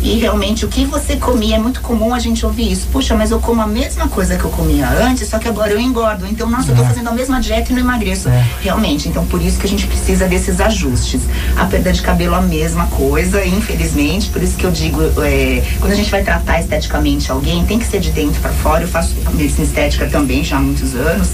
E 0.02 0.18
realmente 0.20 0.66
o 0.66 0.68
que 0.68 0.86
você 0.86 1.16
comia 1.16 1.56
é 1.56 1.60
muito 1.60 1.82
comum 1.82 2.14
a 2.14 2.20
gente 2.20 2.46
ouvir 2.46 2.72
isso. 2.72 2.88
Puxa, 2.92 3.16
mas 3.16 3.32
eu 3.32 3.40
como 3.40 3.62
a 3.62 3.68
mesma 3.68 4.08
coisa 4.08 4.36
que 4.36 4.44
eu 4.44 4.50
comia 4.50 4.90
antes, 4.90 5.28
só 5.28 5.40
que 5.40 5.48
agora 5.48 5.72
eu 5.72 5.80
engordo. 5.80 6.26
Então, 6.28 6.50
nossa, 6.50 6.72
eu 6.72 6.76
tô 6.76 6.84
fazendo 6.84 7.10
a 7.10 7.12
mesma 7.12 7.40
dieta 7.40 7.72
e 7.72 7.76
não 7.76 7.82
emagreço. 7.82 8.30
Realmente, 8.62 9.10
então 9.10 9.26
por 9.26 9.42
isso 9.42 9.60
que 9.60 9.66
a 9.66 9.70
gente 9.70 9.88
precisa 9.88 10.28
desses 10.28 10.60
ajustes. 10.60 11.22
A 11.56 11.66
perda 11.66 11.92
de 11.92 12.02
cabelo 12.02 12.36
a 12.36 12.42
mesma 12.42 12.86
coisa, 12.88 13.07
infelizmente, 13.46 14.30
por 14.30 14.42
isso 14.42 14.58
que 14.58 14.64
eu 14.64 14.72
digo, 14.72 15.02
é, 15.22 15.64
quando 15.80 15.92
a 15.92 15.96
gente 15.96 16.10
vai 16.10 16.24
tratar 16.24 16.60
esteticamente 16.60 17.32
alguém, 17.32 17.64
tem 17.66 17.78
que 17.78 17.86
ser 17.86 18.00
de 18.00 18.12
dentro 18.12 18.42
para 18.42 18.52
fora. 18.52 18.84
Eu 18.84 18.88
faço 18.88 19.14
medicina 19.34 19.66
estética 19.66 20.08
também 20.08 20.44
já 20.44 20.58
há 20.58 20.60
muitos 20.60 20.96
anos. 20.96 21.30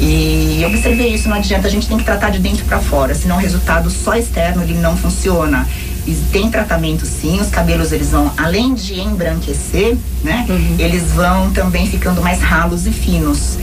E 0.00 0.60
eu 0.62 0.68
observei 0.68 1.12
isso, 1.12 1.28
não 1.28 1.36
adianta, 1.36 1.66
a 1.66 1.70
gente 1.70 1.88
tem 1.88 1.98
que 1.98 2.04
tratar 2.04 2.30
de 2.30 2.38
dentro 2.38 2.64
para 2.64 2.78
fora, 2.78 3.14
senão 3.14 3.36
o 3.36 3.38
resultado 3.40 3.90
só 3.90 4.14
externo 4.14 4.62
ele 4.62 4.74
não 4.74 4.96
funciona. 4.96 5.66
E 6.06 6.14
tem 6.32 6.50
tratamento 6.50 7.04
sim, 7.04 7.40
os 7.40 7.48
cabelos 7.48 7.92
eles 7.92 8.10
vão, 8.10 8.32
além 8.36 8.74
de 8.74 8.98
embranquecer, 9.00 9.96
né? 10.24 10.46
Eles 10.78 11.12
vão 11.12 11.50
também 11.50 11.86
ficando 11.86 12.22
mais 12.22 12.40
ralos 12.40 12.86
e 12.86 12.90
finos. 12.90 13.58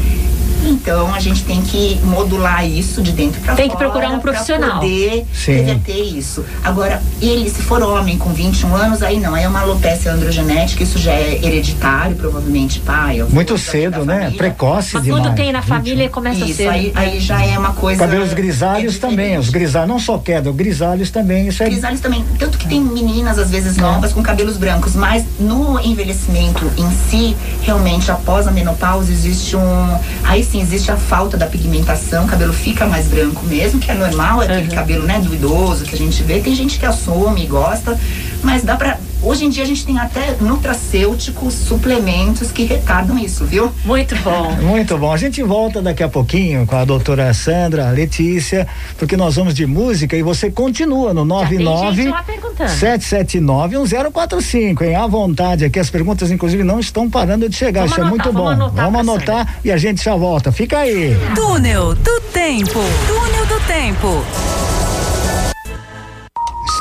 Então 0.66 1.14
a 1.14 1.20
gente 1.20 1.44
tem 1.44 1.62
que 1.62 2.00
modular 2.04 2.68
isso 2.68 3.02
de 3.02 3.12
dentro 3.12 3.40
para 3.42 3.56
fora. 3.56 3.58
Tem 3.58 3.70
que 3.70 3.78
procurar 3.78 4.10
um 4.10 4.20
profissional. 4.20 4.80
poder 4.80 5.26
reverter 5.46 6.02
isso. 6.18 6.44
Agora, 6.64 7.02
ele, 7.22 7.50
se 7.50 7.62
for 7.62 7.82
homem 7.82 8.18
com 8.18 8.32
21 8.32 8.76
anos, 8.76 9.02
aí 9.04 9.20
não, 9.20 9.34
aí 9.34 9.44
é 9.44 9.48
uma 9.48 9.62
alopecia 9.62 10.12
androgenética, 10.12 10.84
isso 10.84 10.98
já 10.98 11.12
é 11.14 11.40
hereditário, 11.44 12.16
provavelmente 12.16 12.80
pai. 12.80 13.24
Muito 13.30 13.58
cedo, 13.58 14.06
né? 14.06 14.20
família. 14.22 14.38
Precoce 14.38 14.94
Mas 14.96 15.04
demais. 15.04 15.24
quando 15.24 15.36
tem 15.36 15.52
na 15.52 15.60
21. 15.62 15.76
família 15.76 16.10
começa 16.10 16.46
Isso, 16.46 16.58
cedo. 16.58 16.70
aí, 16.70 16.92
aí 16.96 17.20
já 17.20 17.44
é 17.44 17.58
uma 17.58 17.74
coisa. 17.74 18.00
Cabelos 18.00 18.34
grisalhos 18.34 18.96
é 18.96 19.00
também, 19.00 19.38
os 19.38 19.50
grisalhos, 19.50 19.90
não 19.90 20.00
só 20.00 20.18
queda, 20.18 20.52
grisalhos 20.52 21.10
também, 21.10 21.48
isso 21.48 21.64
é 21.64 21.68
Grisalhos 21.70 22.00
também. 22.00 22.24
Tanto 22.40 22.58
que 22.58 22.68
tem 22.68 22.82
meninas, 22.82 23.38
às 23.40 23.50
vezes, 23.50 23.78
novas 23.78 24.14
com 24.14 24.22
cabelos 24.22 24.58
brancos, 24.58 24.96
mas 24.96 25.26
no 25.40 25.80
envelhecimento 25.80 26.72
em 26.78 26.90
si, 27.10 27.36
realmente, 27.62 28.12
após 28.12 28.48
a 28.48 28.52
menopausa, 28.52 29.12
existe 29.12 29.56
um. 29.56 30.00
Aí 30.24 30.44
sim, 30.48 30.62
existe 30.62 30.92
a 30.92 30.98
falta 30.98 31.38
da 31.38 31.46
pigmentação, 31.46 32.26
o 32.26 32.28
cabelo 32.28 32.54
fica 32.54 32.86
mais 32.86 33.08
branco 33.08 33.46
mesmo, 33.46 33.80
que 33.80 33.92
é 33.92 33.94
normal, 33.94 34.42
é 34.42 34.46
aquele 34.46 34.74
cabelo, 34.74 35.06
né, 35.06 35.20
do 35.20 35.34
idoso 35.34 35.84
que 35.84 35.96
a 35.96 35.98
gente 35.98 36.24
vê. 36.24 36.40
Tem 36.40 36.56
gente 36.56 36.80
que 36.80 36.86
assume 36.86 37.44
e 37.44 37.48
gosta, 37.48 38.00
mas 38.44 38.64
dá 38.64 38.76
pra. 38.76 38.98
Hoje 39.20 39.46
em 39.46 39.50
dia 39.50 39.64
a 39.64 39.66
gente 39.66 39.84
tem 39.84 39.98
até 39.98 40.38
nutracêuticos, 40.40 41.54
suplementos 41.54 42.52
que 42.52 42.64
retardam 42.64 43.18
isso, 43.18 43.46
viu? 43.46 43.72
Muito 43.84 44.16
bom. 44.18 44.52
Muito 44.62 44.96
bom. 44.98 45.12
A 45.12 45.18
gente 45.18 45.42
volta 45.42 45.82
daqui 45.82 46.04
a 46.04 46.08
pouquinho 46.08 46.66
com 46.68 46.76
a 46.76 46.86
doutora 46.86 47.34
Sandra, 47.34 47.88
a 47.88 47.92
Letícia, 47.92 48.68
porque 48.96 49.18
nós 49.18 49.36
vamos 49.36 49.56
de 49.56 49.66
música 49.66 50.16
e 50.16 50.22
você 50.22 50.52
continua 50.52 51.16
no 51.16 51.28
Já 51.28 51.48
tem 51.48 51.60
99 51.60 51.96
gente 52.04 52.37
lá 52.60 52.66
perguntando. 52.66 52.80
779 52.80 53.78
1045, 53.78 54.84
hein? 54.84 54.96
À 54.96 55.08
vontade 55.08 55.66
aqui, 55.66 55.80
as 55.80 55.90
perguntas 55.90 56.32
inclusive 56.32 56.64
não 56.64 56.80
estão 56.80 57.10
parando 57.10 57.48
de 57.48 57.56
chegar, 57.56 57.82
Vamos 57.82 57.92
isso 57.92 58.02
é 58.02 58.04
anotar, 58.04 58.26
muito 58.26 58.38
bom. 58.38 58.44
vamos 58.46 58.62
anotar 58.62 58.86
vamos 58.86 59.00
anotar 59.02 59.56
e 59.64 59.72
a 59.72 59.78
gente 59.78 60.04
já 60.04 60.16
volta. 60.16 60.52
Fica 60.52 60.80
aí. 60.80 61.16
Túnel 61.36 61.94
do 61.96 62.22
Tempo. 62.34 62.80
Túnel 63.08 63.46
do 63.46 63.60
Tempo. 63.68 64.24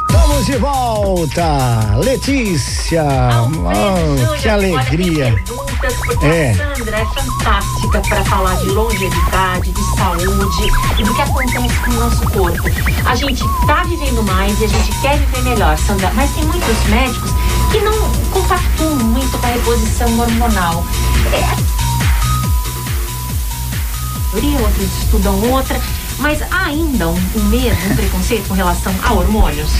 Estamos 0.08 0.46
de 0.46 0.56
volta. 0.56 1.96
Letícia, 2.02 3.04
oh, 3.04 4.32
que 4.40 4.48
alegria. 4.48 5.34
Porque 5.94 6.26
É. 6.26 6.50
a 6.50 6.74
Sandra 6.74 6.98
é 6.98 7.06
fantástica 7.06 8.00
para 8.08 8.24
falar 8.24 8.54
de 8.56 8.66
longevidade, 8.66 9.72
de 9.72 9.96
saúde 9.96 10.72
e 10.98 11.04
do 11.04 11.14
que 11.14 11.22
acontece 11.22 11.74
com 11.84 11.90
o 11.90 11.94
nosso 11.94 12.30
corpo. 12.30 12.62
A 13.04 13.14
gente 13.14 13.44
tá 13.66 13.84
vivendo 13.84 14.22
mais 14.22 14.60
e 14.60 14.64
a 14.64 14.68
gente 14.68 15.00
quer 15.00 15.18
viver 15.18 15.42
melhor, 15.42 15.76
Sandra, 15.78 16.10
mas 16.14 16.30
tem 16.32 16.44
muitos 16.44 16.84
médicos 16.88 17.30
que 17.70 17.80
não 17.80 18.10
compactuam 18.32 18.96
muito 18.96 19.38
com 19.38 19.46
a 19.46 19.50
reposição 19.50 20.18
hormonal. 20.18 20.84
É, 21.32 21.76
outros 24.76 24.98
estudam 25.02 25.40
outra, 25.50 25.80
mas 26.18 26.40
há 26.42 26.66
ainda 26.66 27.08
um, 27.08 27.18
um 27.36 27.44
medo, 27.44 27.76
um 27.90 27.96
preconceito 27.96 28.48
com 28.48 28.54
relação 28.54 28.94
a 29.02 29.12
hormônios. 29.12 29.70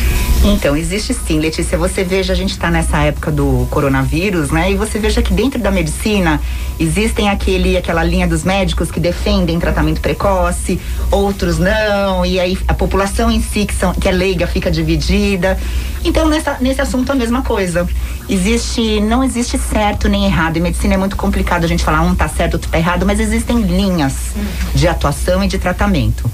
Então, 0.44 0.76
existe 0.76 1.14
sim, 1.14 1.40
Letícia. 1.40 1.76
Você 1.78 2.04
veja, 2.04 2.32
a 2.32 2.36
gente 2.36 2.50
está 2.50 2.70
nessa 2.70 2.98
época 2.98 3.32
do 3.32 3.66
coronavírus, 3.70 4.50
né? 4.50 4.70
E 4.70 4.76
você 4.76 4.98
veja 4.98 5.22
que 5.22 5.32
dentro 5.32 5.58
da 5.58 5.70
medicina 5.70 6.40
existem 6.78 7.28
aquele, 7.28 7.76
aquela 7.76 8.04
linha 8.04 8.28
dos 8.28 8.44
médicos 8.44 8.90
que 8.90 9.00
defendem 9.00 9.58
tratamento 9.58 10.00
precoce, 10.00 10.80
outros 11.10 11.58
não, 11.58 12.24
e 12.24 12.38
aí 12.38 12.56
a 12.68 12.74
população 12.74 13.30
em 13.30 13.42
si, 13.42 13.64
que, 13.64 13.74
são, 13.74 13.92
que 13.94 14.08
é 14.08 14.12
leiga, 14.12 14.46
fica 14.46 14.70
dividida. 14.70 15.58
Então, 16.04 16.28
nessa, 16.28 16.56
nesse 16.60 16.80
assunto, 16.80 17.10
a 17.10 17.14
mesma 17.14 17.42
coisa. 17.42 17.88
Existe, 18.28 19.00
não 19.00 19.22
existe 19.22 19.56
certo 19.58 20.08
nem 20.08 20.24
errado. 20.24 20.56
Em 20.56 20.60
medicina 20.60 20.94
é 20.94 20.96
muito 20.96 21.16
complicado 21.16 21.64
a 21.64 21.68
gente 21.68 21.84
falar 21.84 22.02
um 22.02 22.14
tá 22.14 22.28
certo, 22.28 22.54
outro 22.54 22.70
tá 22.70 22.78
errado, 22.78 23.06
mas 23.06 23.20
existem 23.20 23.60
linhas 23.62 24.34
de 24.74 24.86
atuação 24.86 25.42
e 25.42 25.48
de 25.48 25.58
tratamento. 25.58 26.25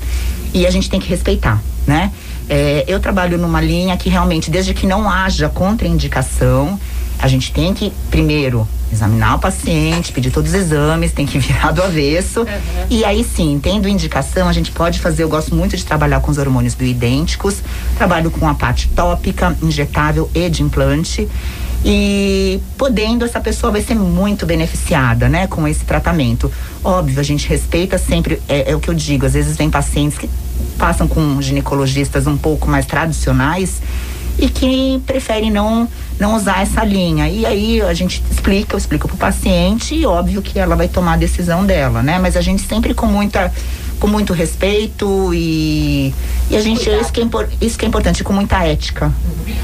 E 0.54 0.66
a 0.66 0.70
gente 0.70 0.88
tem 0.90 1.00
que 1.00 1.08
respeitar, 1.08 1.62
né? 1.86 2.12
É, 2.48 2.84
eu 2.86 3.00
trabalho 3.00 3.38
numa 3.38 3.60
linha 3.60 3.96
que 3.96 4.08
realmente, 4.10 4.50
desde 4.50 4.74
que 4.74 4.86
não 4.86 5.08
haja 5.08 5.48
contraindicação, 5.48 6.78
a 7.18 7.28
gente 7.28 7.52
tem 7.52 7.72
que, 7.72 7.92
primeiro, 8.10 8.66
examinar 8.92 9.36
o 9.36 9.38
paciente, 9.38 10.12
pedir 10.12 10.30
todos 10.30 10.52
os 10.52 10.56
exames, 10.56 11.12
tem 11.12 11.24
que 11.24 11.38
virar 11.40 11.70
do 11.70 11.82
avesso. 11.82 12.40
Uhum. 12.40 12.46
E 12.90 13.04
aí 13.04 13.24
sim, 13.24 13.58
tendo 13.62 13.88
indicação, 13.88 14.48
a 14.48 14.52
gente 14.52 14.70
pode 14.70 15.00
fazer. 15.00 15.22
Eu 15.22 15.28
gosto 15.28 15.54
muito 15.54 15.76
de 15.76 15.84
trabalhar 15.84 16.20
com 16.20 16.30
os 16.30 16.38
hormônios 16.38 16.74
bioidênticos. 16.74 17.62
Trabalho 17.96 18.30
com 18.30 18.46
a 18.48 18.54
parte 18.54 18.88
tópica, 18.88 19.56
injetável 19.62 20.30
e 20.34 20.48
de 20.50 20.62
implante. 20.62 21.28
E 21.84 22.60
podendo, 22.78 23.24
essa 23.24 23.40
pessoa 23.40 23.72
vai 23.72 23.82
ser 23.82 23.94
muito 23.94 24.46
beneficiada, 24.46 25.28
né, 25.28 25.46
com 25.46 25.66
esse 25.66 25.84
tratamento. 25.84 26.50
Óbvio, 26.84 27.18
a 27.18 27.24
gente 27.24 27.48
respeita 27.48 27.98
sempre, 27.98 28.40
é, 28.48 28.70
é 28.70 28.76
o 28.76 28.80
que 28.80 28.88
eu 28.88 28.94
digo, 28.94 29.26
às 29.26 29.32
vezes 29.32 29.56
vem 29.56 29.68
pacientes 29.68 30.16
que 30.16 30.30
passam 30.78 31.08
com 31.08 31.40
ginecologistas 31.42 32.26
um 32.26 32.36
pouco 32.36 32.68
mais 32.68 32.86
tradicionais 32.86 33.82
e 34.38 34.48
que 34.48 35.02
preferem 35.06 35.50
não 35.50 35.88
não 36.18 36.36
usar 36.36 36.62
essa 36.62 36.84
linha. 36.84 37.28
E 37.28 37.44
aí 37.44 37.82
a 37.82 37.92
gente 37.92 38.22
explica, 38.30 38.74
eu 38.74 38.78
explico 38.78 39.08
pro 39.08 39.16
paciente 39.16 39.94
e 39.94 40.06
óbvio 40.06 40.40
que 40.40 40.58
ela 40.58 40.76
vai 40.76 40.86
tomar 40.86 41.14
a 41.14 41.16
decisão 41.16 41.66
dela, 41.66 42.00
né? 42.00 42.18
Mas 42.20 42.36
a 42.36 42.40
gente 42.40 42.62
sempre 42.62 42.94
com 42.94 43.06
muita 43.06 43.52
com 43.98 44.06
muito 44.06 44.32
respeito 44.32 45.32
e, 45.32 46.12
e 46.50 46.56
a 46.56 46.60
gente 46.60 46.88
isso 46.90 47.12
que, 47.12 47.20
é, 47.20 47.26
isso 47.60 47.78
que 47.78 47.84
é 47.84 47.88
importante 47.88 48.24
com 48.24 48.32
muita 48.32 48.64
ética. 48.64 49.12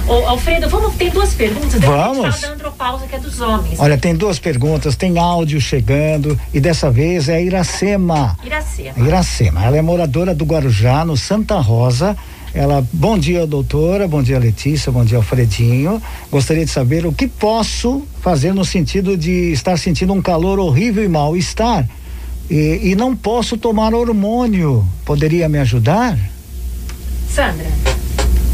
Ô, 0.07 0.29
Alfredo, 0.29 0.69
vamos 0.69 0.95
tem 0.95 1.11
duas 1.11 1.35
perguntas. 1.35 1.81
Vamos. 1.81 2.41
Da 2.41 2.53
andropausa 2.53 3.07
que 3.07 3.17
é 3.17 3.19
dos 3.19 3.41
homens. 3.41 3.79
Olha, 3.79 3.99
tem 3.99 4.15
duas 4.15 4.39
perguntas, 4.39 4.97
tem 4.97 5.19
áudio 5.19 5.61
chegando 5.61 6.39
e 6.53 6.61
dessa 6.61 6.91
vez 6.91 7.29
é 7.29 7.37
a 7.37 7.41
Iracema. 7.41 8.37
Iracema. 8.45 9.07
Iracema, 9.07 9.65
ela 9.65 9.77
é 9.77 9.83
moradora 9.83 10.35
do 10.35 10.45
Guarujá, 10.45 11.05
no 11.05 11.17
Santa 11.17 11.59
Rosa. 11.59 12.17
Ela, 12.55 12.85
bom 12.93 13.19
dia, 13.19 13.47
doutora, 13.47 14.09
bom 14.09 14.23
dia, 14.23 14.39
Letícia, 14.39 14.91
bom 14.91 15.05
dia, 15.05 15.19
Alfredinho. 15.19 16.03
Gostaria 16.31 16.65
de 16.65 16.71
saber 16.71 17.07
o 17.07 17.13
que 17.13 17.29
posso 17.29 18.03
fazer 18.23 18.55
no 18.55 18.65
sentido 18.65 19.17
de 19.17 19.53
estar 19.53 19.79
sentindo 19.79 20.13
um 20.13 20.23
calor 20.23 20.59
horrível 20.59 21.05
e 21.05 21.09
mal-estar 21.09 21.87
e, 22.51 22.91
e 22.91 22.95
não 22.97 23.15
posso 23.15 23.57
tomar 23.57 23.95
hormônio. 23.95 24.87
Poderia 25.05 25.49
me 25.49 25.59
ajudar? 25.59 26.19
Sandra. 27.31 27.67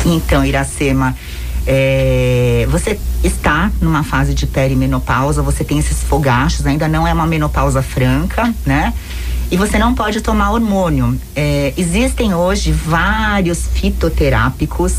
Então, 0.05 0.45
Iracema, 0.45 1.17
é, 1.67 2.67
você 2.71 2.99
está 3.23 3.71
numa 3.81 4.03
fase 4.03 4.35
de 4.35 4.47
perimenopausa, 4.47 5.43
você 5.43 5.65
tem 5.65 5.79
esses 5.79 6.03
fogachos, 6.03 6.67
ainda 6.67 6.87
não 6.89 7.07
é 7.07 7.13
uma 7.13 7.27
menopausa 7.27 7.83
franca, 7.83 8.53
né? 8.67 8.93
E 9.51 9.57
você 9.57 9.79
não 9.79 9.95
pode 9.95 10.21
tomar 10.21 10.51
hormônio. 10.51 11.19
É, 11.35 11.73
existem 11.77 12.35
hoje 12.35 12.73
vários 12.73 13.67
fitoterápicos 13.69 14.95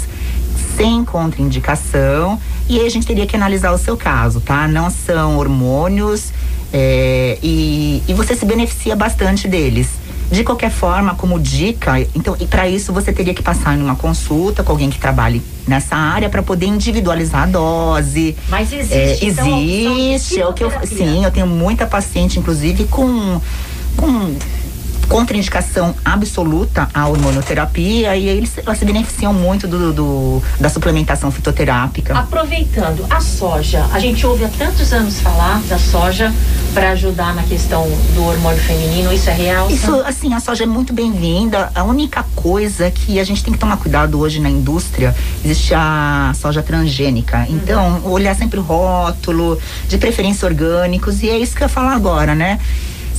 sem 0.77 1.03
contraindicação 1.05 2.39
e 2.67 2.79
aí 2.79 2.85
a 2.85 2.89
gente 2.89 3.05
teria 3.05 3.25
que 3.25 3.35
analisar 3.35 3.71
o 3.71 3.77
seu 3.77 3.95
caso, 3.95 4.41
tá? 4.41 4.67
Não 4.67 4.89
são 4.89 5.37
hormônios 5.37 6.31
é, 6.73 7.37
e, 7.41 8.03
e 8.07 8.13
você 8.13 8.35
se 8.35 8.45
beneficia 8.45 8.95
bastante 8.95 9.47
deles. 9.47 9.89
De 10.31 10.43
qualquer 10.43 10.71
forma, 10.71 11.13
como 11.13 11.39
dica, 11.39 11.99
então, 12.15 12.35
e 12.39 12.47
para 12.47 12.67
isso 12.67 12.91
você 12.91 13.13
teria 13.13 13.33
que 13.33 13.43
passar 13.43 13.77
em 13.77 13.81
uma 13.81 13.95
consulta 13.95 14.63
com 14.63 14.71
alguém 14.71 14.89
que 14.89 14.97
trabalhe 14.97 15.39
nessa 15.67 15.95
área 15.95 16.27
para 16.29 16.41
poder 16.41 16.65
individualizar 16.65 17.43
a 17.43 17.45
dose. 17.45 18.35
Mas 18.49 18.73
existe. 18.73 18.93
É, 18.95 19.29
então, 19.29 19.59
existe. 19.59 20.41
É 20.41 20.47
o 20.47 20.53
que 20.53 20.63
eu, 20.63 20.71
sim, 20.83 21.23
eu 21.23 21.29
tenho 21.29 21.45
muita 21.45 21.85
paciente, 21.85 22.39
inclusive, 22.39 22.85
com 22.85 23.39
com 23.95 24.35
contraindicação 25.07 25.95
absoluta 26.03 26.87
à 26.93 27.07
hormonoterapia 27.07 28.15
e 28.15 28.27
eles 28.27 28.57
elas 28.57 28.77
se 28.77 28.85
beneficiam 28.85 29.33
muito 29.33 29.67
do, 29.67 29.93
do, 29.93 30.43
da 30.59 30.69
suplementação 30.69 31.31
fitoterápica. 31.31 32.17
Aproveitando 32.17 33.05
a 33.09 33.19
soja, 33.19 33.85
a 33.91 33.99
gente 33.99 34.25
ouve 34.25 34.45
há 34.45 34.49
tantos 34.49 34.91
anos 34.93 35.19
falar 35.19 35.61
da 35.63 35.77
soja 35.77 36.33
para 36.73 36.91
ajudar 36.91 37.33
na 37.35 37.43
questão 37.43 37.87
do 38.13 38.23
hormônio 38.25 38.61
feminino, 38.61 39.13
isso 39.13 39.29
é 39.29 39.33
real? 39.33 39.69
Isso, 39.69 39.93
assim, 40.01 40.33
a 40.33 40.39
soja 40.39 40.63
é 40.63 40.67
muito 40.67 40.93
bem-vinda. 40.93 41.71
A 41.73 41.83
única 41.83 42.25
coisa 42.35 42.91
que 42.91 43.19
a 43.19 43.23
gente 43.23 43.43
tem 43.43 43.53
que 43.53 43.59
tomar 43.59 43.77
cuidado 43.77 44.19
hoje 44.19 44.39
na 44.39 44.49
indústria, 44.49 45.15
existe 45.43 45.73
a 45.73 46.33
soja 46.35 46.61
transgênica. 46.61 47.39
Uhum. 47.39 47.45
Então, 47.55 48.01
uhum. 48.03 48.11
olhar 48.11 48.35
sempre 48.35 48.59
o 48.59 48.63
rótulo, 48.63 49.59
de 49.87 49.97
preferência 49.97 50.45
orgânicos, 50.45 51.23
e 51.23 51.29
é 51.29 51.37
isso 51.37 51.55
que 51.55 51.63
eu 51.63 51.65
ia 51.65 51.69
falar 51.69 51.93
agora, 51.93 52.35
né? 52.35 52.59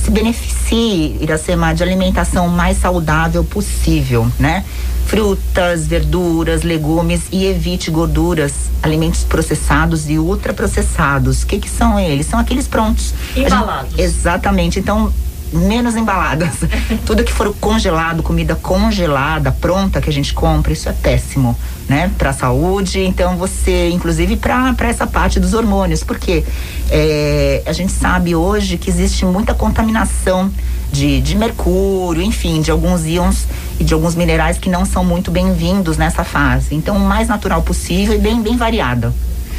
Se 0.07 0.11
beneficie, 0.11 1.17
Iracema, 1.19 1.73
de 1.73 1.83
alimentação 1.83 2.47
mais 2.47 2.77
saudável 2.77 3.43
possível, 3.43 4.31
né? 4.39 4.63
Frutas, 5.05 5.85
verduras, 5.85 6.63
legumes 6.63 7.23
e 7.31 7.45
evite 7.45 7.91
gorduras, 7.91 8.53
alimentos 8.81 9.23
processados 9.25 10.09
e 10.09 10.17
ultraprocessados. 10.17 11.43
O 11.43 11.47
que 11.47 11.59
que 11.59 11.69
são 11.69 11.99
eles? 11.99 12.25
São 12.25 12.39
aqueles 12.39 12.67
prontos. 12.67 13.13
Embalados. 13.35 13.91
Gente, 13.91 14.01
exatamente. 14.01 14.79
Então, 14.79 15.13
menos 15.51 15.95
embaladas. 15.95 16.55
Tudo 17.05 17.23
que 17.23 17.31
for 17.31 17.53
congelado, 17.55 18.23
comida 18.23 18.55
congelada, 18.55 19.51
pronta 19.51 20.01
que 20.01 20.09
a 20.09 20.13
gente 20.13 20.33
compra, 20.33 20.73
isso 20.73 20.89
é 20.89 20.93
péssimo, 20.93 21.57
né? 21.87 22.11
Para 22.17 22.31
a 22.31 22.33
saúde. 22.33 22.99
Então 22.99 23.37
você, 23.37 23.89
inclusive 23.89 24.35
para 24.37 24.75
essa 24.81 25.07
parte 25.07 25.39
dos 25.39 25.53
hormônios, 25.53 26.03
porque 26.03 26.43
é, 26.89 27.63
a 27.65 27.73
gente 27.73 27.91
sabe 27.91 28.35
hoje 28.35 28.77
que 28.77 28.89
existe 28.89 29.25
muita 29.25 29.53
contaminação 29.53 30.51
de, 30.91 31.21
de 31.21 31.35
mercúrio, 31.35 32.21
enfim, 32.21 32.61
de 32.61 32.71
alguns 32.71 33.05
íons 33.05 33.45
e 33.79 33.83
de 33.83 33.93
alguns 33.93 34.15
minerais 34.15 34.57
que 34.57 34.69
não 34.69 34.85
são 34.85 35.03
muito 35.03 35.29
bem-vindos 35.31 35.97
nessa 35.97 36.23
fase. 36.23 36.73
Então, 36.75 36.97
o 36.97 36.99
mais 36.99 37.27
natural 37.27 37.61
possível 37.61 38.15
e 38.15 38.19
bem, 38.19 38.41
bem 38.41 38.57
variada. 38.57 39.13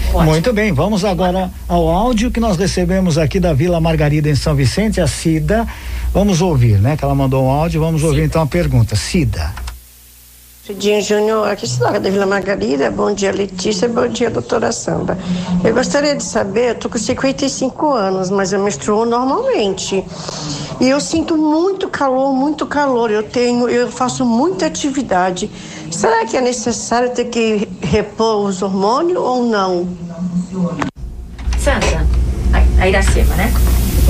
Ótimo. 0.09 0.25
Muito 0.25 0.53
bem, 0.53 0.73
vamos 0.73 1.05
agora 1.05 1.51
ao 1.69 1.89
áudio 1.89 2.31
que 2.31 2.41
nós 2.41 2.57
recebemos 2.57 3.19
aqui 3.19 3.39
da 3.39 3.53
Vila 3.53 3.81
Margarida 3.81 4.29
em 4.29 4.35
São 4.35 4.55
Vicente, 4.55 5.01
a 5.01 5.07
Cida. 5.07 5.67
Vamos 6.15 6.41
ouvir, 6.41 6.79
né? 6.79 6.97
Que 6.97 7.05
ela 7.05 7.15
mandou 7.15 7.45
um 7.45 7.51
áudio, 7.51 7.81
vamos 7.81 8.03
ouvir 8.03 8.23
Cida. 8.23 8.27
então 8.27 8.43
a 8.43 8.47
pergunta. 8.47 8.97
Cida. 8.97 9.53
Cidinho 10.69 11.01
Júnior, 11.01 11.49
aqui 11.49 11.67
cidade 11.67 11.99
da 11.99 12.11
Vila 12.11 12.27
Margarida. 12.27 12.91
Bom 12.91 13.13
dia, 13.15 13.33
Letícia. 13.33 13.89
Bom 13.89 14.07
dia, 14.07 14.29
doutora 14.29 14.71
Samba. 14.71 15.17
Eu 15.65 15.73
gostaria 15.75 16.15
de 16.15 16.23
saber, 16.23 16.71
eu 16.71 16.75
tô 16.75 16.91
com 16.91 16.99
55 16.99 17.93
anos, 17.93 18.31
mas 18.31 18.53
eu 18.53 18.63
menstruo 18.63 19.07
normalmente. 19.07 20.05
E 20.81 20.89
eu 20.89 21.01
sinto 21.01 21.37
muito 21.39 21.89
calor, 21.89 22.35
muito 22.35 22.67
calor. 22.67 23.11
Eu 23.11 23.23
tenho, 23.23 23.67
eu 23.69 23.91
faço 23.91 24.27
muita 24.27 24.67
atividade. 24.67 25.51
Será 25.91 26.25
que 26.27 26.37
é 26.37 26.41
necessário 26.41 27.11
ter 27.11 27.27
que 27.27 27.69
repor 27.83 28.45
os 28.47 28.63
hormônios 28.63 29.19
ou 29.19 29.45
não? 29.45 29.89
Sandra, 31.59 32.07
a 32.79 32.89
Iracema, 32.89 33.35
né? 33.35 33.53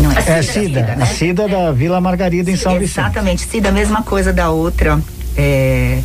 Não, 0.03 0.13
é, 0.13 0.39
é 0.39 0.43
Cida, 0.43 0.53
Cida, 0.53 0.81
né? 0.83 0.97
a 1.01 1.07
Cida 1.07 1.49
da 1.49 1.73
Vila 1.73 2.01
Margarida 2.01 2.51
em 2.51 2.57
São 2.57 2.73
Exatamente, 2.73 2.81
Vicente. 2.81 3.05
Exatamente, 3.07 3.47
Cida, 3.47 3.69
a 3.69 3.73
mesma 3.73 4.03
coisa 4.03 4.33
da 4.33 4.51
outra, 4.51 5.01
é, 5.37 6.01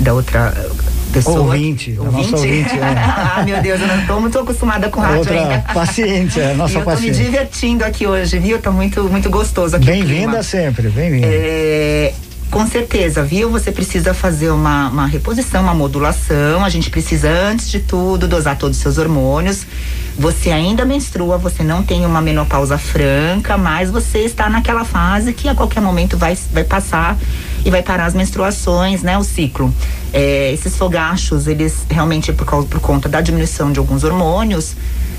da 0.00 0.14
outra 0.14 0.52
pessoa. 1.12 1.40
Ouvinte, 1.40 1.96
ouvinte? 1.98 2.30
nossa 2.30 2.36
ouvinte. 2.36 2.74
É. 2.74 2.80
ah, 3.36 3.42
meu 3.44 3.62
Deus, 3.62 3.80
eu 3.80 3.86
não 3.86 4.00
estou 4.00 4.20
muito 4.20 4.38
acostumada 4.38 4.88
com 4.88 5.00
rádio 5.00 5.18
outra 5.18 5.40
ainda. 5.40 5.64
paciente, 5.72 6.40
é, 6.40 6.54
nossa 6.54 6.78
eu 6.78 6.82
paciente. 6.82 7.08
Eu 7.08 7.14
tô 7.14 7.22
me 7.22 7.30
divertindo 7.30 7.84
aqui 7.84 8.06
hoje, 8.06 8.38
viu? 8.38 8.58
Tá 8.60 8.70
muito, 8.70 9.04
muito 9.04 9.30
gostoso 9.30 9.76
aqui. 9.76 9.86
Bem-vinda 9.86 10.42
sempre, 10.42 10.88
bem-vinda. 10.88 11.26
É, 11.26 12.12
com 12.50 12.66
certeza, 12.66 13.22
viu? 13.22 13.50
Você 13.50 13.72
precisa 13.72 14.14
fazer 14.14 14.50
uma, 14.50 14.88
uma 14.88 15.06
reposição, 15.06 15.62
uma 15.62 15.74
modulação. 15.74 16.64
A 16.64 16.68
gente 16.68 16.90
precisa, 16.90 17.28
antes 17.28 17.68
de 17.68 17.80
tudo, 17.80 18.28
dosar 18.28 18.56
todos 18.56 18.76
os 18.76 18.82
seus 18.82 18.98
hormônios. 18.98 19.66
Você 20.18 20.50
ainda 20.50 20.84
menstrua, 20.84 21.36
você 21.36 21.62
não 21.62 21.82
tem 21.82 22.06
uma 22.06 22.20
menopausa 22.20 22.78
franca, 22.78 23.58
mas 23.58 23.90
você 23.90 24.20
está 24.20 24.48
naquela 24.48 24.84
fase 24.84 25.32
que 25.32 25.48
a 25.48 25.54
qualquer 25.54 25.80
momento 25.80 26.16
vai, 26.16 26.38
vai 26.52 26.64
passar 26.64 27.18
e 27.64 27.70
vai 27.70 27.82
parar 27.82 28.06
as 28.06 28.14
menstruações, 28.14 29.02
né? 29.02 29.18
O 29.18 29.24
ciclo. 29.24 29.74
É, 30.12 30.52
esses 30.52 30.76
fogachos, 30.76 31.46
eles 31.46 31.84
realmente, 31.90 32.32
por, 32.32 32.46
causa, 32.46 32.66
por 32.66 32.80
conta 32.80 33.08
da 33.08 33.20
diminuição 33.20 33.72
de 33.72 33.78
alguns 33.78 34.04
hormônios, 34.04 34.76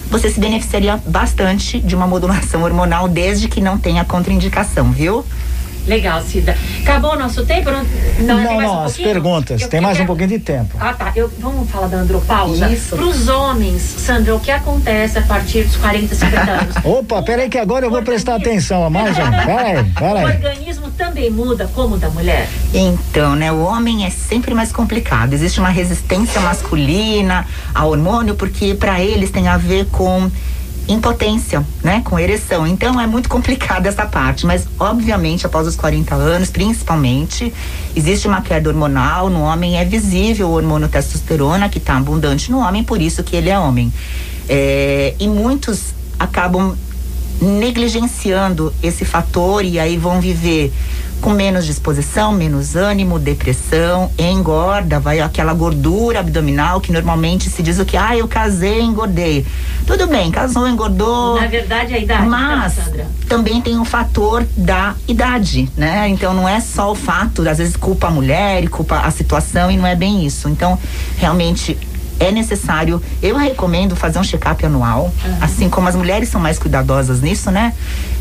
você 0.10 0.30
se 0.30 0.40
beneficiaria 0.40 0.98
bastante 1.06 1.80
de 1.80 1.94
uma 1.94 2.08
modulação 2.08 2.64
hormonal 2.64 3.08
desde 3.08 3.50
que 3.50 3.60
não 3.60 3.78
tenha 3.78 4.06
contraindicação, 4.06 4.92
viu? 4.92 5.26
Legal, 5.88 6.22
Cida. 6.22 6.56
Acabou 6.82 7.14
o 7.14 7.16
nosso 7.18 7.46
tempo? 7.46 7.72
Não, 7.72 7.86
não, 8.20 8.44
não, 8.44 8.62
não 8.62 8.82
um 8.82 8.84
as 8.84 8.98
perguntas. 8.98 9.62
Eu, 9.62 9.70
tem 9.70 9.80
mais 9.80 9.98
um 10.00 10.06
pouquinho 10.06 10.28
de 10.30 10.40
tempo. 10.40 10.76
Ah, 10.80 10.94
tá. 10.94 11.14
Eu, 11.16 11.32
vamos 11.40 11.70
falar 11.70 11.88
da 11.88 11.98
andropausa? 11.98 12.70
Isso. 12.70 12.96
Para 12.96 13.06
os 13.06 13.28
homens, 13.30 13.82
Sandra, 13.82 14.36
o 14.36 14.40
que 14.40 14.52
acontece 14.52 15.18
a 15.18 15.22
partir 15.22 15.64
dos 15.64 15.78
40, 15.78 16.14
50 16.14 16.52
anos? 16.52 16.76
Opa, 16.84 17.24
peraí 17.24 17.50
que 17.50 17.58
agora 17.58 17.86
eu 17.86 17.90
vou 17.90 18.04
prestar 18.04 18.36
atenção 18.36 18.84
a 18.84 18.90
mais 18.90 19.18
um. 19.18 19.32
Peraí, 19.46 19.84
peraí. 19.98 20.26
O 20.26 20.28
organismo 20.28 20.92
também 20.92 21.30
muda 21.30 21.70
como 21.74 21.96
o 21.96 21.98
da 21.98 22.10
mulher? 22.10 22.50
Então, 22.74 23.36
né, 23.36 23.52
o 23.52 23.62
homem 23.64 24.06
é 24.06 24.10
sempre 24.10 24.54
mais 24.54 24.74
complicado. 24.74 25.34
Existe 25.34 25.60
uma 25.60 25.70
resistência 25.70 26.42
masculina 26.42 27.48
ao 27.74 27.92
hormônio, 27.92 28.36
porque 28.36 28.76
para 28.76 29.00
eles 29.00 29.32
tem 29.32 29.48
a 29.48 29.56
ver 29.56 29.86
com 29.86 30.30
impotência, 30.88 31.66
né, 31.84 32.02
com 32.04 32.18
ereção. 32.18 32.66
Então 32.66 33.00
é 33.00 33.08
muito 33.08 33.30
complicada 33.30 33.90
essa 33.90 34.06
parte, 34.06 34.46
mas 34.46 34.68
obviamente 34.80 35.46
após 35.46 35.68
os 35.68 35.76
40 35.76 36.16
anos, 36.16 36.50
principalmente, 36.50 37.54
existe 37.96 38.28
uma 38.28 38.42
queda 38.42 38.70
hormonal 38.70 39.30
no 39.30 39.42
homem, 39.42 39.78
é 39.78 39.86
visível 39.86 40.50
o 40.50 40.54
hormônio 40.54 40.88
testosterona 40.88 41.70
que 41.70 41.78
está 41.78 41.98
abundante 41.98 42.52
no 42.52 42.60
homem, 42.60 42.84
por 42.84 43.02
isso 43.02 43.24
que 43.24 43.36
ele 43.36 43.50
é 43.50 43.60
homem. 43.60 43.92
É, 44.50 45.14
e 45.20 45.28
muitos 45.28 45.94
acabam 46.18 46.76
negligenciando 47.42 48.74
esse 48.82 49.06
fator 49.06 49.64
e 49.64 49.80
aí 49.80 49.98
vão 49.98 50.20
viver 50.20 50.74
com 51.22 51.32
menos 51.32 51.66
disposição, 51.66 52.32
menos 52.32 52.76
ânimo, 52.76 53.18
depressão, 53.18 54.12
engorda, 54.18 55.00
vai 55.00 55.20
aquela 55.20 55.54
gordura 55.54 56.20
abdominal 56.20 56.80
que 56.80 56.92
normalmente 56.92 57.50
se 57.50 57.64
diz 57.64 57.80
o 57.80 57.86
que, 57.86 57.98
ah, 57.98 58.16
eu 58.16 58.28
casei, 58.28 58.82
engordei. 58.82 59.46
Tudo 59.86 60.08
bem, 60.08 60.30
casou, 60.32 60.68
engordou. 60.68 61.40
Na 61.40 61.48
verdade, 61.48 61.94
a 61.94 61.98
idade. 61.98 62.28
Mas 62.28 62.76
também 63.28 63.62
tem 63.62 63.78
o 63.78 63.82
um 63.82 63.86
fator 63.86 64.46
da 64.56 64.96
idade, 65.08 65.70
né? 65.76 66.08
Então 66.08 66.34
não 66.34 66.48
é 66.48 66.60
só 66.60 66.92
o 66.92 66.96
fato, 66.96 67.48
às 67.48 67.58
vezes 67.58 67.76
culpa 67.76 68.08
a 68.08 68.12
mulher 68.12 68.68
culpa 68.70 69.00
a 69.00 69.12
situação 69.12 69.72
e 69.72 69.78
não 69.78 69.88
é 69.88 69.96
bem 69.96 70.26
isso. 70.26 70.48
Então, 70.50 70.78
realmente 71.18 71.78
é 72.20 72.32
necessário, 72.32 73.02
eu 73.22 73.36
recomendo 73.38 73.96
fazer 73.96 74.20
um 74.20 74.24
check-up 74.24 74.66
anual, 74.66 75.14
uhum. 75.24 75.38
assim 75.42 75.70
como 75.70 75.88
as 75.88 75.96
mulheres 75.96 76.30
são 76.30 76.42
mais 76.42 76.58
cuidadosas 76.58 77.22
nisso, 77.22 77.52
né? 77.52 77.74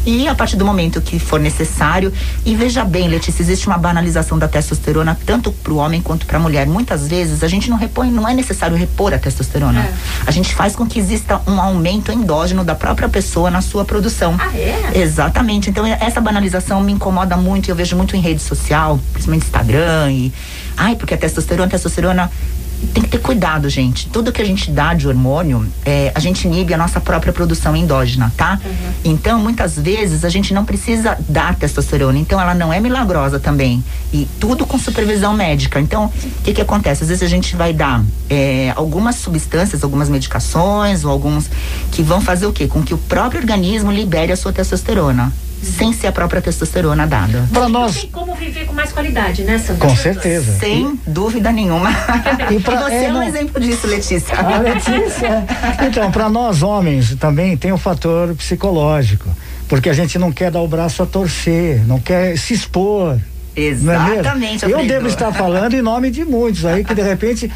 E 0.07 0.29
a 0.29 0.35
partir 0.37 0.57
do 0.57 0.65
momento 0.65 1.01
que 1.01 1.19
for 1.19 1.41
necessário, 1.41 2.13
e 2.45 2.55
veja 2.55 2.85
bem, 2.85 3.09
Letícia, 3.09 3.43
existe 3.43 3.67
uma 3.67 3.77
banalização 3.77 4.39
da 4.39 4.47
testosterona 4.47 5.19
tanto 5.27 5.51
para 5.51 5.73
o 5.73 5.77
homem 5.79 6.01
quanto 6.01 6.27
para 6.27 6.39
a 6.39 6.41
mulher. 6.41 6.65
Muitas 6.65 7.09
vezes 7.09 7.43
a 7.43 7.49
gente 7.49 7.69
não 7.69 7.77
repõe, 7.77 8.09
não 8.13 8.29
é 8.29 8.33
necessário 8.33 8.77
repor 8.77 9.13
a 9.13 9.19
testosterona. 9.19 9.81
É. 9.81 9.93
A 10.25 10.31
gente 10.31 10.55
faz 10.55 10.77
com 10.77 10.87
que 10.87 11.01
exista 11.01 11.41
um 11.45 11.61
aumento 11.61 12.13
endógeno 12.13 12.63
da 12.63 12.77
própria 12.77 13.09
pessoa 13.09 13.51
na 13.51 13.61
sua 13.61 13.85
produção. 13.85 14.37
Ah, 14.39 14.57
é? 14.57 14.93
Exatamente. 14.95 15.71
Então 15.71 15.85
essa 15.85 16.21
banalização 16.21 16.81
me 16.81 16.93
incomoda 16.93 17.37
muito, 17.37 17.69
eu 17.69 17.75
vejo 17.75 17.97
muito 17.97 18.15
em 18.15 18.21
rede 18.21 18.41
social, 18.41 19.01
principalmente 19.13 19.45
Instagram 19.45 20.13
e 20.13 20.33
ai, 20.77 20.95
porque 20.95 21.15
a 21.15 21.19
testosterona, 21.19 21.67
a 21.67 21.71
testosterona 21.71 22.31
tem 22.93 23.03
que 23.03 23.09
ter 23.09 23.19
cuidado, 23.19 23.69
gente. 23.69 24.09
Tudo 24.09 24.33
que 24.33 24.41
a 24.41 24.45
gente 24.45 24.71
dá 24.71 24.95
de 24.95 25.09
hormônio, 25.09 25.67
é, 25.85 26.13
a 26.15 26.21
gente 26.21 26.47
inibe 26.47 26.75
a 26.75 26.77
nossa 26.77 27.01
própria 27.01 27.33
produção 27.33 27.75
endógena, 27.75 28.33
tá? 28.37 28.61
Uhum. 28.65 28.93
Então, 29.05 29.39
muitas 29.39 29.79
vezes, 29.79 30.25
a 30.25 30.29
gente 30.29 30.53
não 30.53 30.65
precisa 30.65 31.17
dar 31.29 31.55
testosterona. 31.57 32.19
Então, 32.19 32.41
ela 32.41 32.55
não 32.55 32.73
é 32.73 32.81
milagrosa 32.81 33.39
também. 33.39 33.83
E 34.13 34.29
tudo 34.39 34.67
com 34.67 34.79
supervisão 34.79 35.35
médica. 35.35 35.81
Então, 35.81 36.07
o 36.07 36.43
que 36.43 36.53
que 36.53 36.61
acontece? 36.61 37.03
Às 37.03 37.09
vezes 37.09 37.23
a 37.23 37.29
gente 37.29 37.57
vai 37.57 37.73
dar 37.73 38.05
é, 38.29 38.73
algumas 38.77 39.17
substâncias, 39.17 39.83
algumas 39.83 40.09
medicações, 40.09 41.05
ou 41.05 41.11
alguns 41.11 41.51
que 41.93 42.03
vão 42.03 42.21
fazer 42.21 42.47
o 42.47 42.53
quê? 42.53 42.67
Com 42.67 42.83
que 42.83 42.95
o 42.95 42.99
próprio 42.99 43.41
organismo 43.41 43.91
libere 43.91 44.33
a 44.33 44.37
sua 44.37 44.53
testosterona 44.53 45.33
sem 45.63 45.93
ser 45.93 46.09
a 46.09 46.13
própria 46.13 46.41
testosterona 46.41 47.07
dada. 47.07 47.49
Para 47.53 47.69
nós. 47.69 48.03
Tem 48.03 48.11
como 48.11 48.35
viver 48.35 48.67
com 48.67 48.73
mais 48.73 48.93
qualidade, 48.93 49.43
né, 49.45 49.59
Sandra? 49.59 49.89
Com 49.89 49.97
certeza. 49.97 50.59
Sem 50.59 50.95
e... 50.95 51.11
dúvida 51.11 51.53
nenhuma. 51.53 51.91
E, 52.51 52.61
pra, 52.61 52.83
você 52.83 52.95
é, 52.95 53.05
é 53.07 53.11
um 53.11 53.15
não... 53.15 53.23
exemplo 53.23 53.61
disso, 53.61 53.87
Letícia. 53.87 54.37
Ah, 54.37 54.59
Letícia. 54.59 55.45
Então, 55.87 56.11
para 56.13 56.29
nós 56.29 56.63
homens 56.63 57.15
também 57.17 57.57
tem 57.57 57.73
o 57.73 57.75
um 57.75 57.79
fator 57.79 58.35
psicológico, 58.35 59.29
porque 59.69 59.89
a 59.89 59.93
gente 59.93 60.19
não 60.19 60.31
quer 60.31 60.51
dar 60.51 60.61
o 60.61 60.69
braço 60.69 61.03
a 61.03 61.07
torcer, 61.07 61.85
não 61.87 61.99
quer 61.99 62.37
se 62.39 62.55
expor. 62.55 63.19
Exatamente. 63.57 64.65
É 64.65 64.69
eu 64.69 64.87
devo 64.87 65.09
estar 65.09 65.33
falando 65.33 65.75
em 65.75 65.83
nome 65.83 66.11
de 66.11 66.25
muitos 66.25 66.65
aí 66.65 66.85
que 66.85 66.95
de 66.95 67.03
repente 67.03 67.51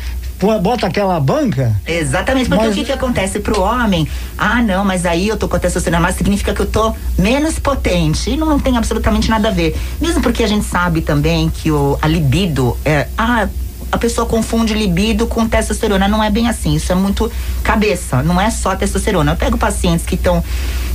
bota 0.61 0.87
aquela 0.87 1.19
banca. 1.21 1.75
Exatamente, 1.87 2.49
porque 2.49 2.67
mas... 2.67 2.73
o 2.73 2.79
que 2.79 2.85
que 2.85 2.93
acontece 2.93 3.41
pro 3.41 3.61
homem? 3.61 4.09
Ah, 4.37 4.63
não, 4.63 4.85
mas 4.85 5.05
aí 5.05 5.29
eu 5.29 5.37
tô 5.37 5.49
com 5.49 5.57
a 5.57 5.59
testosterona 5.59 6.11
significa 6.13 6.55
que 6.55 6.61
eu 6.61 6.67
tô 6.67 6.95
menos 7.19 7.59
potente. 7.59 8.31
E 8.31 8.37
não, 8.37 8.49
não 8.49 8.59
tem 8.59 8.77
absolutamente 8.77 9.29
nada 9.29 9.49
a 9.49 9.51
ver. 9.51 9.77
Mesmo 10.01 10.23
porque 10.23 10.43
a 10.43 10.47
gente 10.47 10.65
sabe 10.65 11.01
também 11.03 11.51
que 11.51 11.71
o, 11.71 11.99
a 12.01 12.07
libido 12.07 12.77
é. 12.85 13.07
Ah, 13.17 13.49
a 13.91 13.99
pessoa 13.99 14.27
confunde 14.27 14.75
libido 14.75 15.27
com 15.27 15.49
testosterona. 15.49 16.09
Não 16.09 16.23
é 16.23 16.31
bem 16.31 16.49
assim. 16.49 16.75
Isso 16.75 16.93
é 16.93 16.95
muito 16.95 17.31
cabeça. 17.63 18.23
Não 18.23 18.41
é 18.41 18.51
só 18.51 18.75
testosterona. 18.75 19.33
Eu 19.33 19.37
pego 19.37 19.59
pacientes 19.59 20.07
que 20.07 20.15
estão 20.15 20.43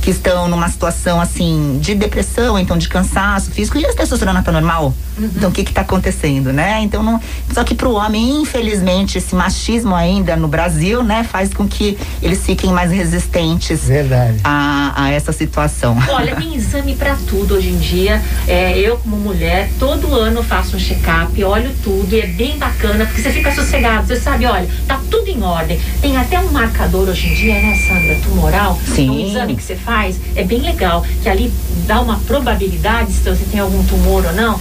que 0.02 0.10
estão 0.10 0.46
numa 0.46 0.68
situação 0.68 1.20
assim 1.20 1.78
de 1.80 1.92
depressão, 1.94 2.56
então 2.56 2.78
de 2.78 2.88
cansaço 2.88 3.50
físico, 3.50 3.76
e 3.76 3.84
a 3.84 3.92
testosterona 3.92 4.40
tá 4.40 4.52
normal. 4.52 4.94
Uhum. 5.18 5.30
Então 5.34 5.50
o 5.50 5.52
que 5.52 5.64
que 5.64 5.72
tá 5.72 5.80
acontecendo, 5.80 6.52
né? 6.52 6.80
Então 6.82 7.02
não, 7.02 7.20
só 7.52 7.64
que 7.64 7.74
pro 7.74 7.92
homem, 7.92 8.40
infelizmente, 8.40 9.18
esse 9.18 9.34
machismo 9.34 9.96
ainda 9.96 10.36
no 10.36 10.46
Brasil, 10.46 11.02
né, 11.02 11.24
faz 11.24 11.52
com 11.52 11.66
que 11.66 11.98
eles 12.22 12.44
fiquem 12.44 12.72
mais 12.72 12.92
resistentes 12.92 13.86
Verdade. 13.86 14.38
A, 14.44 14.92
a 14.94 15.10
essa 15.10 15.32
situação. 15.32 15.96
Olha, 16.08 16.34
tem 16.36 16.54
exame 16.54 16.94
para 16.94 17.16
tudo 17.26 17.54
hoje 17.54 17.70
em 17.70 17.78
dia. 17.78 18.22
É, 18.46 18.78
eu 18.78 18.98
como 18.98 19.16
mulher, 19.16 19.70
todo 19.78 20.14
ano 20.14 20.42
faço 20.42 20.76
um 20.76 20.78
check-up, 20.78 21.42
olho 21.42 21.72
tudo 21.82 22.14
e 22.14 22.20
é 22.20 22.26
bem 22.26 22.58
bacana, 22.58 22.85
porque 23.06 23.22
você 23.22 23.32
fica 23.32 23.54
sossegado, 23.54 24.06
você 24.06 24.16
sabe, 24.16 24.46
olha, 24.46 24.68
tá 24.86 25.00
tudo 25.10 25.28
em 25.28 25.42
ordem. 25.42 25.80
Tem 26.00 26.16
até 26.16 26.38
um 26.38 26.50
marcador 26.50 27.08
hoje 27.08 27.28
em 27.28 27.34
dia, 27.34 27.54
né, 27.54 27.74
Sandra, 27.86 28.16
tumoral, 28.22 28.78
Sim. 28.94 29.10
um 29.10 29.26
exame 29.26 29.56
que 29.56 29.62
você 29.62 29.74
faz 29.74 29.96
faz 29.96 30.20
é 30.34 30.44
bem 30.44 30.60
legal, 30.60 31.04
que 31.22 31.28
ali 31.28 31.52
dá 31.86 32.00
uma 32.00 32.18
probabilidade 32.20 33.12
se 33.12 33.28
você 33.28 33.44
tem 33.50 33.60
algum 33.60 33.82
tumor 33.84 34.24
ou 34.26 34.32
não. 34.32 34.60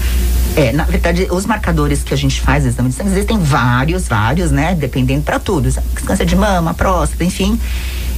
É, 0.55 0.71
na 0.71 0.85
verdade, 0.85 1.27
os 1.29 1.45
marcadores 1.45 2.01
que 2.01 2.13
a 2.13 2.17
gente 2.17 2.39
faz, 2.39 2.65
exame 2.65 2.89
de 2.89 2.95
sangue, 2.95 3.09
existem 3.09 3.37
vários, 3.37 4.07
vários, 4.07 4.51
né? 4.51 4.73
Dependendo 4.73 5.23
para 5.23 5.37
tudo. 5.37 5.69
Câncer 6.05 6.25
de 6.25 6.35
mama, 6.35 6.73
próstata, 6.73 7.25
enfim. 7.25 7.59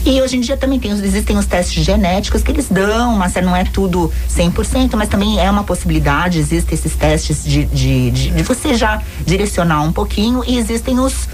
E 0.05 0.21
hoje 0.21 0.38
em 0.38 0.39
dia 0.39 0.55
também 0.55 0.79
tem, 0.79 0.91
existem 0.91 1.38
os 1.38 1.45
testes 1.45 1.83
genéticos 1.83 2.41
que 2.41 2.51
eles 2.51 2.67
dão, 2.69 3.15
mas 3.15 3.33
não 3.36 3.55
é 3.55 3.63
tudo 3.63 4.12
100%, 4.29 4.95
mas 4.95 5.10
também 5.10 5.39
é 5.39 5.49
uma 5.49 5.63
possibilidade. 5.63 6.39
Existem 6.39 6.77
esses 6.77 6.95
testes 6.95 7.43
de, 7.43 7.65
de, 7.65 8.12
de, 8.12 8.31
de 8.31 8.43
você 8.43 8.75
já 8.75 9.01
direcionar 9.25 9.83
um 9.83 9.91
pouquinho 9.91 10.43
e 10.47 10.57
existem 10.57 10.99
os 10.99 11.27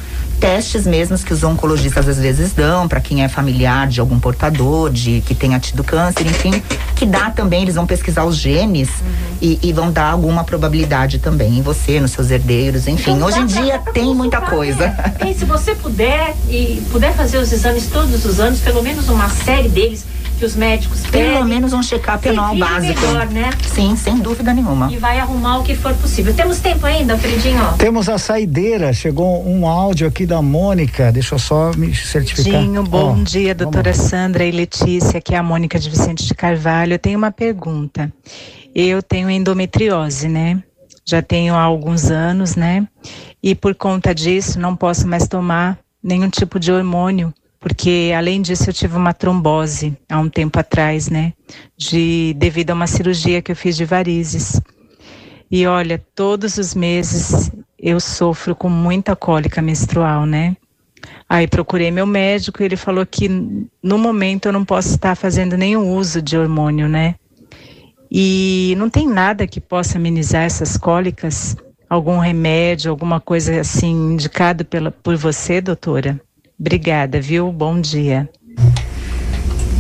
testes 0.44 0.86
mesmos 0.86 1.24
que 1.24 1.34
os 1.34 1.42
oncologistas 1.42 2.06
às 2.06 2.18
vezes 2.18 2.52
dão 2.52 2.86
para 2.86 3.00
quem 3.00 3.24
é 3.24 3.30
familiar 3.30 3.88
de 3.88 4.02
algum 4.02 4.20
portador, 4.20 4.90
de 4.90 5.22
que 5.22 5.34
tenha 5.34 5.58
tido 5.58 5.86
câncer, 5.86 6.28
enfim, 6.28 6.62
que 6.98 7.06
dá 7.06 7.30
também, 7.30 7.62
eles 7.62 7.76
vão 7.76 7.88
pesquisar 7.88 8.26
os 8.26 8.36
genes 8.36 8.90
uhum. 8.90 9.38
e, 9.42 9.60
e, 9.64 9.72
vão 9.72 9.90
dar 9.90 10.12
alguma 10.12 10.44
probabilidade 10.44 11.18
também 11.18 11.60
em 11.60 11.62
você, 11.62 11.98
nos 11.98 12.12
seus 12.12 12.30
herdeiros, 12.30 12.90
enfim. 12.90 13.12
Então, 13.12 13.28
Hoje 13.30 13.40
em 13.40 13.46
dia 13.46 13.80
tem 13.94 14.14
muita 14.14 14.42
coisa. 14.42 14.94
E 15.26 15.34
se 15.34 15.46
você 15.46 15.76
puder 15.76 16.36
e 16.50 16.84
puder 16.92 17.14
fazer 17.14 17.38
os 17.38 17.50
exames 17.54 17.88
todos 17.88 18.26
os 18.26 18.38
anos, 18.38 18.60
pelo 18.60 18.84
menos 18.84 19.08
uma 19.08 19.30
série 19.30 19.70
deles, 19.70 20.06
que 20.44 20.48
os 20.48 20.56
médicos 20.58 21.02
pedem. 21.04 21.36
Pelo 21.36 21.46
menos 21.46 21.72
um 21.72 21.82
check-up 21.82 22.28
anual 22.28 22.54
básico. 22.58 23.00
Melhor, 23.00 23.28
né? 23.30 23.50
Sim, 23.66 23.96
sem 23.96 24.18
dúvida 24.18 24.54
nenhuma. 24.54 24.92
E 24.92 24.98
vai 24.98 25.18
arrumar 25.18 25.60
o 25.60 25.64
que 25.64 25.74
for 25.74 25.94
possível. 25.94 26.34
Temos 26.34 26.60
tempo 26.60 26.86
ainda, 26.86 27.18
Fredinho? 27.18 27.62
Temos 27.78 28.10
a 28.10 28.18
saideira. 28.18 28.92
Chegou 28.92 29.48
um 29.48 29.66
áudio 29.66 30.06
aqui 30.06 30.26
da 30.26 30.42
Mônica. 30.42 31.14
Deixa 31.14 31.36
eu 31.36 31.40
só 31.40 31.72
me 31.78 31.96
certificar. 31.96 32.56
Fredinho, 32.56 32.84
bom 32.84 33.16
oh, 33.18 33.24
dia, 33.24 33.56
doutora 33.56 33.94
Sandra 33.94 34.44
e 34.44 34.52
Letícia. 34.52 35.20
Aqui 35.20 35.34
é 35.34 35.38
a 35.38 35.44
Mônica 35.44 35.80
de 35.80 35.90
Vicente 35.90 36.26
de 36.26 36.36
Carvalho. 36.36 36.96
Eu 36.96 37.00
tenho 37.00 37.18
uma 37.18 37.32
pergunta. 37.32 38.12
Eu 38.76 39.02
tenho 39.02 39.30
endometriose, 39.30 40.28
né? 40.28 40.62
Já 41.06 41.22
tenho 41.22 41.56
há 41.56 41.62
alguns 41.62 42.12
anos, 42.12 42.58
né? 42.58 42.86
E 43.42 43.56
por 43.56 43.76
conta 43.76 44.14
disso, 44.14 44.60
não 44.60 44.76
posso 44.76 45.08
mais 45.08 45.26
tomar 45.26 45.80
nenhum 46.04 46.30
tipo 46.30 46.60
de 46.60 46.70
hormônio 46.70 47.34
porque 47.64 48.12
além 48.14 48.42
disso 48.42 48.70
eu 48.70 48.74
tive 48.74 48.98
uma 48.98 49.14
trombose 49.14 49.98
há 50.10 50.20
um 50.20 50.28
tempo 50.28 50.60
atrás, 50.60 51.10
né, 51.10 51.32
de 51.78 52.36
devido 52.38 52.72
a 52.72 52.74
uma 52.74 52.88
cirurgia 52.88 53.42
que 53.42 53.54
eu 53.54 53.56
fiz 53.56 53.78
de 53.78 53.86
varizes. 53.86 54.60
E 55.50 55.66
olha, 55.66 56.04
todos 56.14 56.58
os 56.58 56.76
meses 56.76 57.50
eu 57.80 58.02
sofro 58.02 58.54
com 58.54 58.68
muita 58.68 59.16
cólica 59.16 59.62
menstrual, 59.62 60.26
né? 60.26 60.58
Aí 61.30 61.48
procurei 61.48 61.90
meu 61.90 62.06
médico 62.06 62.62
e 62.62 62.66
ele 62.66 62.76
falou 62.76 63.06
que 63.06 63.30
no 63.82 63.98
momento 63.98 64.48
eu 64.48 64.52
não 64.52 64.66
posso 64.66 64.90
estar 64.90 65.16
fazendo 65.16 65.56
nenhum 65.56 65.96
uso 65.96 66.22
de 66.22 66.38
hormônio, 66.38 66.90
né? 66.90 67.16
E 68.12 68.76
não 68.78 68.90
tem 68.90 69.08
nada 69.08 69.48
que 69.48 69.62
possa 69.62 69.98
amenizar 69.98 70.44
essas 70.44 70.76
cólicas? 70.76 71.56
Algum 71.90 72.18
remédio, 72.20 72.92
alguma 72.92 73.22
coisa 73.22 73.62
assim 73.62 74.14
indicado 74.14 74.66
pela, 74.66 74.92
por 74.92 75.16
você, 75.16 75.62
doutora? 75.62 76.20
Obrigada, 76.60 77.22
viu? 77.22 77.52
Bom 77.52 77.80
dia. 77.80 78.28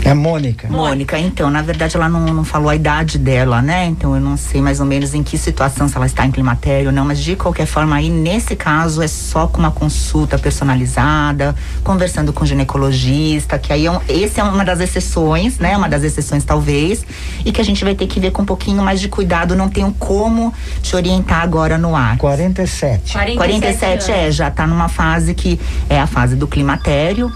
É 0.05 0.13
Mônica. 0.13 0.67
Mônica, 0.67 1.17
então, 1.17 1.49
na 1.49 1.61
verdade 1.61 1.95
ela 1.95 2.09
não, 2.09 2.25
não 2.25 2.43
falou 2.43 2.69
a 2.69 2.75
idade 2.75 3.17
dela, 3.17 3.61
né? 3.61 3.85
Então 3.85 4.13
eu 4.13 4.21
não 4.21 4.35
sei 4.35 4.61
mais 4.61 4.79
ou 4.79 4.85
menos 4.85 5.13
em 5.13 5.23
que 5.23 5.37
situação, 5.37 5.87
se 5.87 5.95
ela 5.95 6.05
está 6.05 6.25
em 6.25 6.31
climatério 6.31 6.87
ou 6.87 6.93
não, 6.93 7.05
mas 7.05 7.19
de 7.19 7.35
qualquer 7.35 7.65
forma 7.65 7.95
aí, 7.95 8.09
nesse 8.09 8.55
caso, 8.55 9.01
é 9.01 9.07
só 9.07 9.47
com 9.47 9.59
uma 9.59 9.71
consulta 9.71 10.37
personalizada, 10.37 11.55
conversando 11.83 12.33
com 12.33 12.43
o 12.43 12.47
ginecologista, 12.47 13.57
que 13.57 13.71
aí 13.71 13.85
é 13.85 13.91
um, 13.91 13.99
esse 14.09 14.39
é 14.39 14.43
uma 14.43 14.65
das 14.65 14.81
exceções, 14.81 15.57
né? 15.57 15.77
Uma 15.77 15.87
das 15.87 16.03
exceções 16.03 16.43
talvez, 16.43 17.05
e 17.45 17.51
que 17.51 17.61
a 17.61 17.65
gente 17.65 17.83
vai 17.83 17.95
ter 17.95 18.07
que 18.07 18.19
ver 18.19 18.31
com 18.31 18.41
um 18.41 18.45
pouquinho 18.45 18.83
mais 18.83 18.99
de 18.99 19.07
cuidado, 19.07 19.55
não 19.55 19.69
tenho 19.69 19.93
como 19.97 20.53
te 20.81 20.95
orientar 20.95 21.41
agora 21.41 21.77
no 21.77 21.95
ar. 21.95 22.17
47. 22.17 23.13
47, 23.13 23.37
47 23.37 24.11
é, 24.11 24.31
já 24.31 24.49
está 24.49 24.67
numa 24.67 24.89
fase 24.89 25.33
que 25.33 25.59
é 25.89 25.99
a 25.99 26.07
fase 26.07 26.35
do 26.35 26.47
climatério 26.47 27.31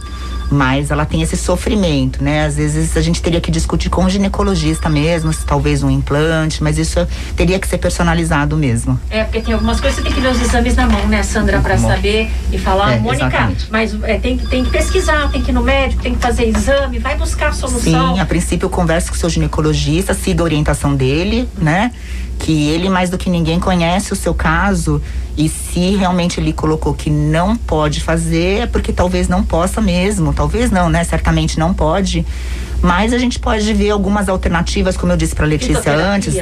mas 0.50 0.92
ela 0.92 1.06
tem 1.06 1.22
esse 1.22 1.36
sofrimento, 1.38 2.24
né? 2.24 2.46
Às 2.46 2.56
vezes 2.56 2.96
a 2.96 3.02
gente 3.02 3.22
teria 3.22 3.42
que 3.42 3.52
discutir 3.52 3.90
com 3.90 4.06
o 4.06 4.10
ginecologista 4.10 4.90
mesmo, 4.90 5.32
se 5.34 5.46
talvez 5.46 5.84
um 5.84 5.90
implante, 5.90 6.64
mas 6.64 6.78
isso 6.78 7.08
teria 7.36 7.60
que 7.60 7.68
ser 7.68 7.78
personalizado 7.78 8.56
mesmo. 8.56 9.00
É, 9.10 9.24
porque 9.24 9.42
tem 9.42 9.54
algumas 9.54 9.80
coisas 9.80 10.00
que 10.00 10.04
você 10.04 10.14
tem 10.14 10.16
que 10.16 10.28
ver 10.28 10.36
os 10.36 10.42
exames 10.42 10.76
na 10.76 10.88
mão, 10.88 11.08
né, 11.08 11.24
Sandra, 11.24 11.60
para 11.60 11.78
saber 11.78 12.30
e 12.52 12.58
falar, 12.58 12.94
é, 12.94 13.00
Mônica, 13.00 13.26
exatamente. 13.26 13.68
mas 13.70 14.04
é, 14.04 14.18
tem, 14.18 14.38
tem 14.38 14.64
que 14.64 14.70
pesquisar, 14.70 15.30
tem 15.32 15.42
que 15.42 15.52
ir 15.52 15.54
no 15.54 15.64
médico, 15.64 16.02
tem 16.02 16.16
que 16.16 16.22
fazer 16.22 16.46
exame, 16.48 17.00
vai 17.00 17.16
buscar 17.16 17.50
a 17.50 17.54
solução. 17.54 18.16
Sim, 18.16 18.20
a 18.20 18.26
princípio 18.26 18.70
converse 18.70 19.10
com 19.10 19.16
o 19.16 19.20
seu 19.20 19.30
ginecologista, 19.30 20.14
siga 20.14 20.44
a 20.44 20.46
orientação 20.46 20.96
dele, 20.96 21.48
né? 21.58 21.92
Que 22.38 22.70
ele 22.70 22.90
mais 22.90 23.10
do 23.10 23.18
que 23.18 23.30
ninguém 23.30 23.60
conhece 23.60 24.14
o 24.14 24.16
seu 24.16 24.34
caso 24.34 25.02
e 25.38 25.48
se 25.50 25.96
realmente 25.96 26.40
ele 26.40 26.54
colocou 26.54 26.94
que 26.94 27.10
não 27.10 27.56
pode 27.56 28.02
fazer 28.02 28.62
é 28.62 28.66
porque 28.68 28.92
talvez 28.92 29.28
não 29.28 29.44
possa 29.44 29.82
mesmo, 29.82 30.34
talvez 30.34 30.72
não, 30.72 30.90
né? 30.90 31.04
Certamente 31.04 31.60
não 31.60 31.74
pode. 31.74 32.26
Mas 32.82 33.14
a 33.14 33.18
gente 33.18 33.40
pode 33.40 33.74
ver 33.74 33.90
algumas 33.90 34.30
alternativas, 34.30 34.96
como 34.96 35.12
eu 35.12 35.18
disse 35.18 35.36
para 35.36 35.46
Letícia 35.46 35.94
antes, 35.94 36.36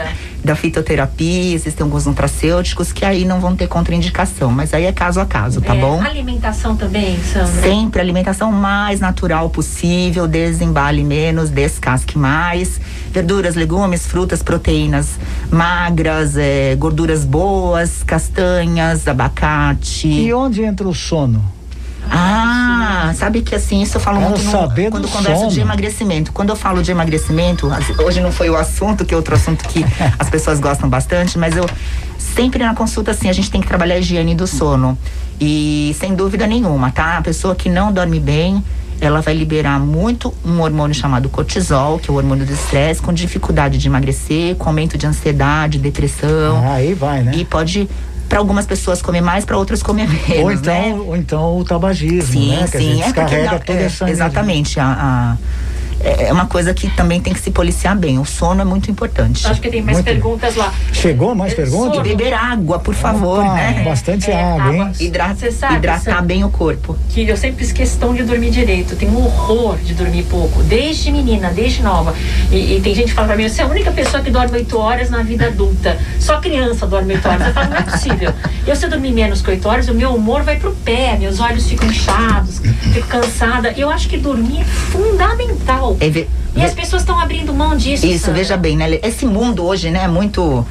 da 0.44 0.56
fitoterapia, 0.56 1.56
existem 1.56 1.84
alguns 1.84 2.06
nutracêuticos 2.06 2.92
que 2.92 3.04
aí 3.04 3.26
não 3.26 3.40
vão 3.40 3.56
ter 3.56 3.68
contraindicação, 3.68 4.52
mas 4.52 4.74
aí 4.74 4.86
é 4.86 4.92
caso 4.92 5.20
a 5.20 5.26
caso, 5.26 5.62
tá 5.62 5.76
é, 5.76 5.80
bom? 5.80 6.02
Alimentação 6.02 6.76
também, 6.76 7.18
Sandra? 7.24 7.62
Sempre 7.62 8.02
alimentação 8.02 8.52
mais 8.52 9.00
natural 9.00 9.50
possível, 9.50 10.28
desembale 10.28 11.04
menos, 11.04 11.50
descasque 11.50 12.18
mais 12.18 12.80
verduras, 13.12 13.56
legumes, 13.56 14.06
frutas, 14.06 14.44
proteínas 14.44 15.18
magras, 15.50 16.36
é, 16.36 16.76
gorduras 16.76 17.24
boas, 17.24 18.04
castanhas, 18.04 19.08
abacate. 19.08 20.08
E 20.08 20.34
onde 20.34 20.64
entra 20.64 20.88
o 20.88 20.94
sono? 20.94 21.55
Ah, 22.12 23.14
sabe 23.16 23.42
que 23.42 23.56
assim, 23.56 23.82
isso 23.82 23.98
eu 23.98 24.02
falo 24.02 24.18
Quero 24.18 24.30
muito 24.32 24.44
no, 24.44 24.92
quando 24.92 25.08
converso 25.08 25.42
sono. 25.42 25.52
de 25.52 25.60
emagrecimento. 25.60 26.32
Quando 26.32 26.50
eu 26.50 26.56
falo 26.56 26.82
de 26.82 26.92
emagrecimento, 26.92 27.70
hoje 28.04 28.22
não 28.22 28.32
foi 28.32 28.50
o 28.50 28.56
assunto, 28.56 29.06
que 29.06 29.14
é 29.14 29.18
outro 29.18 29.36
assunto 29.36 29.68
que 29.68 29.86
as 30.18 30.30
pessoas 30.30 30.60
gostam 30.60 30.90
bastante, 30.90 31.38
mas 31.38 31.56
eu 31.56 31.66
sempre 32.18 32.64
na 32.64 32.76
consulta 32.76 33.12
assim, 33.12 33.30
a 33.30 33.34
gente 33.34 33.50
tem 33.50 33.62
que 33.62 33.68
trabalhar 33.68 33.96
a 33.96 34.00
higiene 34.00 34.36
do 34.36 34.48
sono. 34.48 34.98
E 35.40 35.96
sem 36.00 36.16
dúvida 36.16 36.48
nenhuma, 36.48 36.92
tá? 36.92 37.18
A 37.18 37.22
pessoa 37.22 37.56
que 37.56 37.68
não 37.68 37.92
dorme 37.92 38.20
bem, 38.20 38.64
ela 39.02 39.22
vai 39.22 39.34
liberar 39.34 39.80
muito 39.80 40.34
um 40.46 40.62
hormônio 40.62 40.96
chamado 40.96 41.28
cortisol, 41.30 42.00
que 42.00 42.10
é 42.10 42.14
o 42.14 42.18
hormônio 42.18 42.46
do 42.46 42.54
estresse, 42.54 43.02
com 43.02 43.12
dificuldade 43.14 43.78
de 43.78 43.88
emagrecer, 43.88 44.56
com 44.56 44.70
aumento 44.70 44.98
de 44.98 45.06
ansiedade, 45.06 45.78
depressão. 45.78 46.64
Ah, 46.66 46.76
aí 46.76 46.94
vai, 46.94 47.22
né? 47.22 47.34
E 47.36 47.44
pode 47.44 47.90
para 48.36 48.42
algumas 48.42 48.66
pessoas 48.66 49.02
comer 49.02 49.22
mais, 49.22 49.46
para 49.46 49.58
outras 49.58 49.82
comer 49.82 50.10
menos, 50.10 50.44
ou 50.44 50.52
então, 50.52 50.74
né? 50.74 50.94
Ou 50.94 51.16
então 51.16 51.58
o 51.58 51.64
tabagismo, 51.64 52.34
sim, 52.34 52.50
né? 52.50 52.68
Que 52.70 52.78
sim, 52.78 52.78
a 52.78 52.82
gente 52.82 53.02
é 53.02 53.04
descarrega 53.06 53.60
toda 53.60 53.80
é, 53.80 53.84
essa 53.84 54.10
Exatamente, 54.10 54.78
a, 54.78 54.86
a 54.86 55.38
é, 56.06 56.28
é 56.28 56.34
uma 56.34 56.46
coisa 56.46 56.72
que 56.74 56.88
também 56.96 57.20
tem 57.20 57.34
que 57.34 57.40
se 57.40 57.50
policiar 57.50 57.98
bem. 57.98 58.20
O 58.20 58.26
sono 58.26 58.62
é 58.62 58.64
muito 58.64 58.92
importante. 58.92 59.46
Acho 59.48 59.60
que 59.60 59.70
tem 59.70 59.82
mais 59.82 59.98
muito. 59.98 60.06
perguntas 60.06 60.56
lá. 60.56 60.72
Chegou 60.94 61.34
mais 61.34 61.54
é, 61.54 61.56
perguntas? 61.56 62.02
Beber 62.04 62.34
água, 62.34 62.78
por 62.78 62.94
favor, 62.94 63.40
Opa, 63.40 63.54
né? 63.56 63.84
Bastante 63.84 64.30
é, 64.30 64.42
água, 64.42 64.76
hein? 64.76 64.92
Hidrata, 65.00 65.52
sabe, 65.52 65.78
hidratar 65.78 66.24
bem 66.24 66.44
o 66.44 66.50
corpo. 66.50 66.96
Que 67.10 67.28
eu 67.28 67.36
sempre 67.36 67.58
fiz 67.58 67.72
questão 67.72 68.14
de 68.14 68.24
dormir 68.24 68.52
direito. 68.52 68.96
Tenho 68.96 69.12
um 69.14 69.26
horror 69.26 69.78
de 69.78 69.96
dormir 69.96 70.24
pouco. 70.24 70.62
Desde 70.64 71.12
menina, 71.12 71.50
desde 71.50 71.82
nova. 71.82 72.14
E, 72.52 72.76
e 72.76 72.82
tem 72.82 72.94
gente 72.94 73.08
que 73.08 73.14
fala 73.14 73.28
pra 73.28 73.38
mim, 73.38 73.50
você 73.50 73.62
é 73.62 73.66
a 73.66 73.68
única 73.68 73.92
pessoa 73.92 74.22
que 74.22 74.30
dorme 74.30 74.58
oito 74.58 74.78
horas 74.78 75.10
na 75.10 75.24
vida 75.24 75.48
adulta. 75.48 75.98
Só 76.20 76.40
criança 76.40 76.86
dorme 76.86 77.16
oito 77.16 77.28
horas. 77.28 77.48
Eu 77.48 77.54
falo, 77.54 77.70
não 77.70 77.78
é 77.78 77.82
possível. 77.82 78.34
Eu, 78.68 78.76
se 78.76 78.86
eu 78.86 78.90
dormir 78.90 79.12
menos 79.12 79.42
que 79.42 79.50
oito 79.50 79.68
horas, 79.68 79.88
o 79.88 79.94
meu 79.94 80.14
humor 80.14 80.44
vai 80.44 80.58
pro 80.58 80.72
pé, 80.72 81.18
meus 81.18 81.40
olhos 81.40 81.68
ficam 81.68 81.88
inchados, 81.88 82.60
fico 82.94 83.08
cansada. 83.08 83.74
Eu 83.76 83.90
acho 83.90 84.08
que 84.08 84.18
dormir 84.18 84.62
é 84.62 84.66
fundamental. 84.66 85.95
É, 86.00 86.26
e 86.56 86.64
as 86.64 86.74
pessoas 86.74 87.02
estão 87.02 87.20
abrindo 87.20 87.54
mão 87.54 87.76
disso. 87.76 88.06
Isso, 88.06 88.26
Sandra. 88.26 88.42
veja 88.42 88.58
bem, 88.58 88.78
né? 88.78 89.00
Esse 89.04 89.26
mundo 89.26 89.64
hoje, 89.64 89.92
né, 89.92 90.04
é 90.04 90.08
muito. 90.08 90.66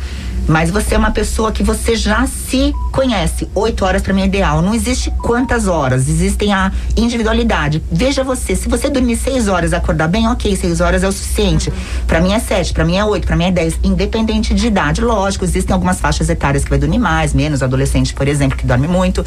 Mas 0.46 0.70
você 0.70 0.94
é 0.94 0.98
uma 0.98 1.10
pessoa 1.10 1.50
que 1.52 1.62
você 1.62 1.96
já 1.96 2.26
se 2.26 2.74
conhece. 2.92 3.48
Oito 3.54 3.82
horas 3.82 4.02
para 4.02 4.12
mim 4.12 4.22
é 4.22 4.26
ideal. 4.26 4.60
Não 4.60 4.74
existe 4.74 5.10
quantas 5.10 5.66
horas, 5.66 6.06
existem 6.06 6.52
a 6.52 6.70
individualidade. 6.96 7.82
Veja 7.90 8.22
você, 8.22 8.54
se 8.54 8.68
você 8.68 8.90
dormir 8.90 9.16
seis 9.16 9.48
horas 9.48 9.72
e 9.72 9.74
acordar 9.74 10.06
bem, 10.06 10.28
ok, 10.28 10.54
seis 10.54 10.82
horas 10.82 11.02
é 11.02 11.08
o 11.08 11.12
suficiente. 11.12 11.70
Uhum. 11.70 11.76
Para 12.06 12.20
mim 12.20 12.32
é 12.34 12.40
sete, 12.40 12.74
para 12.74 12.84
mim 12.84 12.96
é 12.96 13.04
oito, 13.04 13.26
para 13.26 13.36
mim 13.36 13.44
é 13.44 13.50
dez, 13.50 13.78
independente 13.82 14.52
de 14.52 14.66
idade. 14.66 15.00
Lógico, 15.00 15.46
existem 15.46 15.72
algumas 15.72 15.98
faixas 15.98 16.28
etárias 16.28 16.62
que 16.62 16.68
vai 16.68 16.78
dormir 16.78 16.98
mais, 16.98 17.32
menos, 17.32 17.62
adolescente, 17.62 18.12
por 18.12 18.28
exemplo, 18.28 18.58
que 18.58 18.66
dorme 18.66 18.86
muito. 18.86 19.24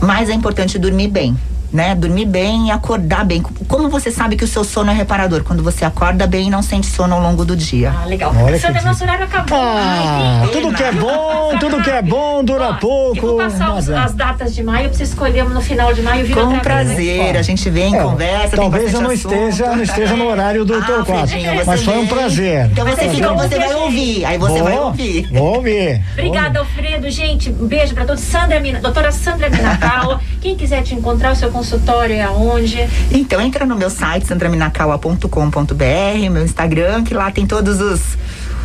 Mas 0.00 0.30
é 0.30 0.32
importante 0.32 0.78
dormir 0.78 1.08
bem 1.08 1.36
né? 1.72 1.94
Dormir 1.94 2.26
bem 2.26 2.68
e 2.68 2.70
acordar 2.70 3.24
bem. 3.24 3.42
Como 3.66 3.88
você 3.88 4.10
sabe 4.10 4.36
que 4.36 4.44
o 4.44 4.48
seu 4.48 4.64
sono 4.64 4.90
é 4.90 4.94
reparador? 4.94 5.42
Quando 5.44 5.62
você 5.62 5.84
acorda 5.84 6.26
bem 6.26 6.48
e 6.48 6.50
não 6.50 6.62
sente 6.62 6.86
sono 6.86 7.14
ao 7.14 7.20
longo 7.20 7.44
do 7.44 7.56
dia. 7.56 7.94
Ah, 7.96 8.06
legal. 8.06 8.34
Olha 8.40 8.58
Sandra, 8.58 8.82
nosso 8.82 9.04
horário 9.04 9.24
acabou. 9.24 9.58
Ah, 9.58 10.40
Ai, 10.42 10.48
tudo 10.48 10.72
que 10.72 10.82
é 10.82 10.92
bom, 10.92 11.58
tudo 11.58 11.82
que 11.82 11.90
é 11.90 12.02
bom 12.02 12.42
dura 12.42 12.70
Ó, 12.70 12.74
pouco. 12.74 13.20
vou 13.20 13.36
passar 13.36 13.74
os, 13.74 13.88
as 13.90 14.14
datas 14.14 14.54
de 14.54 14.62
maio 14.62 14.88
pra 14.88 14.98
você 14.98 15.04
escolher 15.04 15.44
no 15.44 15.60
final 15.60 15.92
de 15.92 16.02
maio. 16.02 16.28
Com 16.34 16.46
né? 16.46 16.60
prazer, 16.60 17.36
a 17.36 17.42
gente 17.42 17.68
vem, 17.70 17.94
é, 17.94 18.02
conversa. 18.02 18.56
Talvez 18.56 18.92
eu 18.92 19.00
não 19.00 19.12
esteja, 19.12 19.74
não 19.74 19.82
esteja 19.82 20.16
no 20.16 20.26
horário 20.26 20.64
do 20.64 20.74
ah, 20.74 20.82
teu 20.82 21.04
quarto. 21.04 21.32
Mas 21.66 21.82
foi 21.82 21.98
um 21.98 22.06
prazer. 22.06 22.66
Então 22.66 22.86
você 22.86 23.08
fica, 23.08 23.32
você 23.32 23.58
vai 23.58 23.74
ouvir. 23.74 24.24
Aí 24.24 24.38
você 24.38 24.62
vai 24.62 24.78
ouvir. 24.78 25.28
Vou 25.32 25.56
ouvir. 25.56 26.02
Obrigada, 26.12 26.58
Alfredo. 26.60 27.10
Gente, 27.10 27.50
um 27.50 27.66
beijo 27.66 27.94
pra 27.94 28.04
todos. 28.04 28.22
Sandra 28.22 28.60
Mina, 28.60 28.80
doutora 28.80 29.12
Sandra 29.12 29.48
Minacal. 29.50 30.20
Quem 30.40 30.56
quiser 30.56 30.82
te 30.82 30.94
encontrar, 30.94 31.32
o 31.32 31.36
seu 31.36 31.50
consultório 31.58 32.14
é 32.14 32.22
aonde? 32.22 32.78
Então 33.10 33.40
entra 33.40 33.66
no 33.66 33.74
meu 33.74 33.90
site 33.90 34.28
sandraminacaua.com.br, 34.28 36.30
meu 36.30 36.44
Instagram, 36.44 37.02
que 37.02 37.12
lá 37.12 37.32
tem 37.32 37.46
todos 37.46 37.80
os 37.80 38.16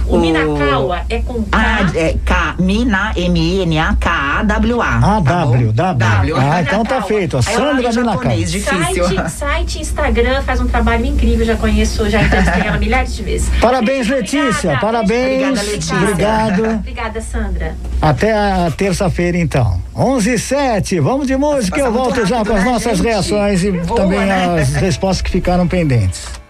o, 0.07 0.15
o 0.15 0.19
Minakawa 0.19 1.01
é 1.09 1.19
com 1.19 1.43
K. 1.43 1.49
Ah, 1.51 1.91
é 1.95 2.15
K, 2.25 2.55
Mina, 2.59 3.11
M-I-N-A-K-A-W-A. 3.15 4.97
Ah, 4.97 5.21
tá 5.21 5.45
W, 5.45 5.71
W. 5.71 5.95
w. 5.97 6.35
Ah, 6.37 6.61
então 6.61 6.83
tá 6.83 7.01
feito. 7.01 7.41
Sandra 7.41 7.91
Minakawa. 7.91 8.35
difícil. 8.35 9.05
Site, 9.07 9.29
site, 9.31 9.79
Instagram, 9.81 10.41
faz 10.43 10.59
um 10.59 10.67
trabalho 10.67 11.05
incrível, 11.05 11.45
já 11.45 11.55
conheço, 11.55 12.09
já 12.09 12.21
entrevistei 12.21 12.61
ela 12.67 12.77
milhares 12.77 13.15
de 13.15 13.23
vezes. 13.23 13.49
Parabéns, 13.59 14.07
Letícia, 14.07 14.49
obrigada. 14.49 14.79
parabéns. 14.79 15.43
Obrigada, 15.59 15.71
Letícia. 15.71 15.95
Obrigado. 15.97 16.63
Obrigada, 16.75 17.21
Sandra. 17.21 17.75
Até 18.01 18.33
a 18.33 18.71
terça-feira, 18.71 19.37
então. 19.37 19.81
11 19.95 20.33
e 20.33 20.39
7, 20.39 20.99
vamos 20.99 21.27
de 21.27 21.35
música, 21.37 21.79
eu 21.79 21.91
volto 21.91 22.25
já 22.25 22.43
com 22.43 22.53
as 22.53 22.63
nossas 22.63 22.97
gente. 22.97 23.07
reações 23.07 23.63
e 23.63 23.71
Boa, 23.71 24.01
também 24.01 24.19
né? 24.19 24.61
as 24.61 24.73
respostas 24.75 25.21
que 25.21 25.29
ficaram 25.31 25.67
pendentes. 25.67 26.42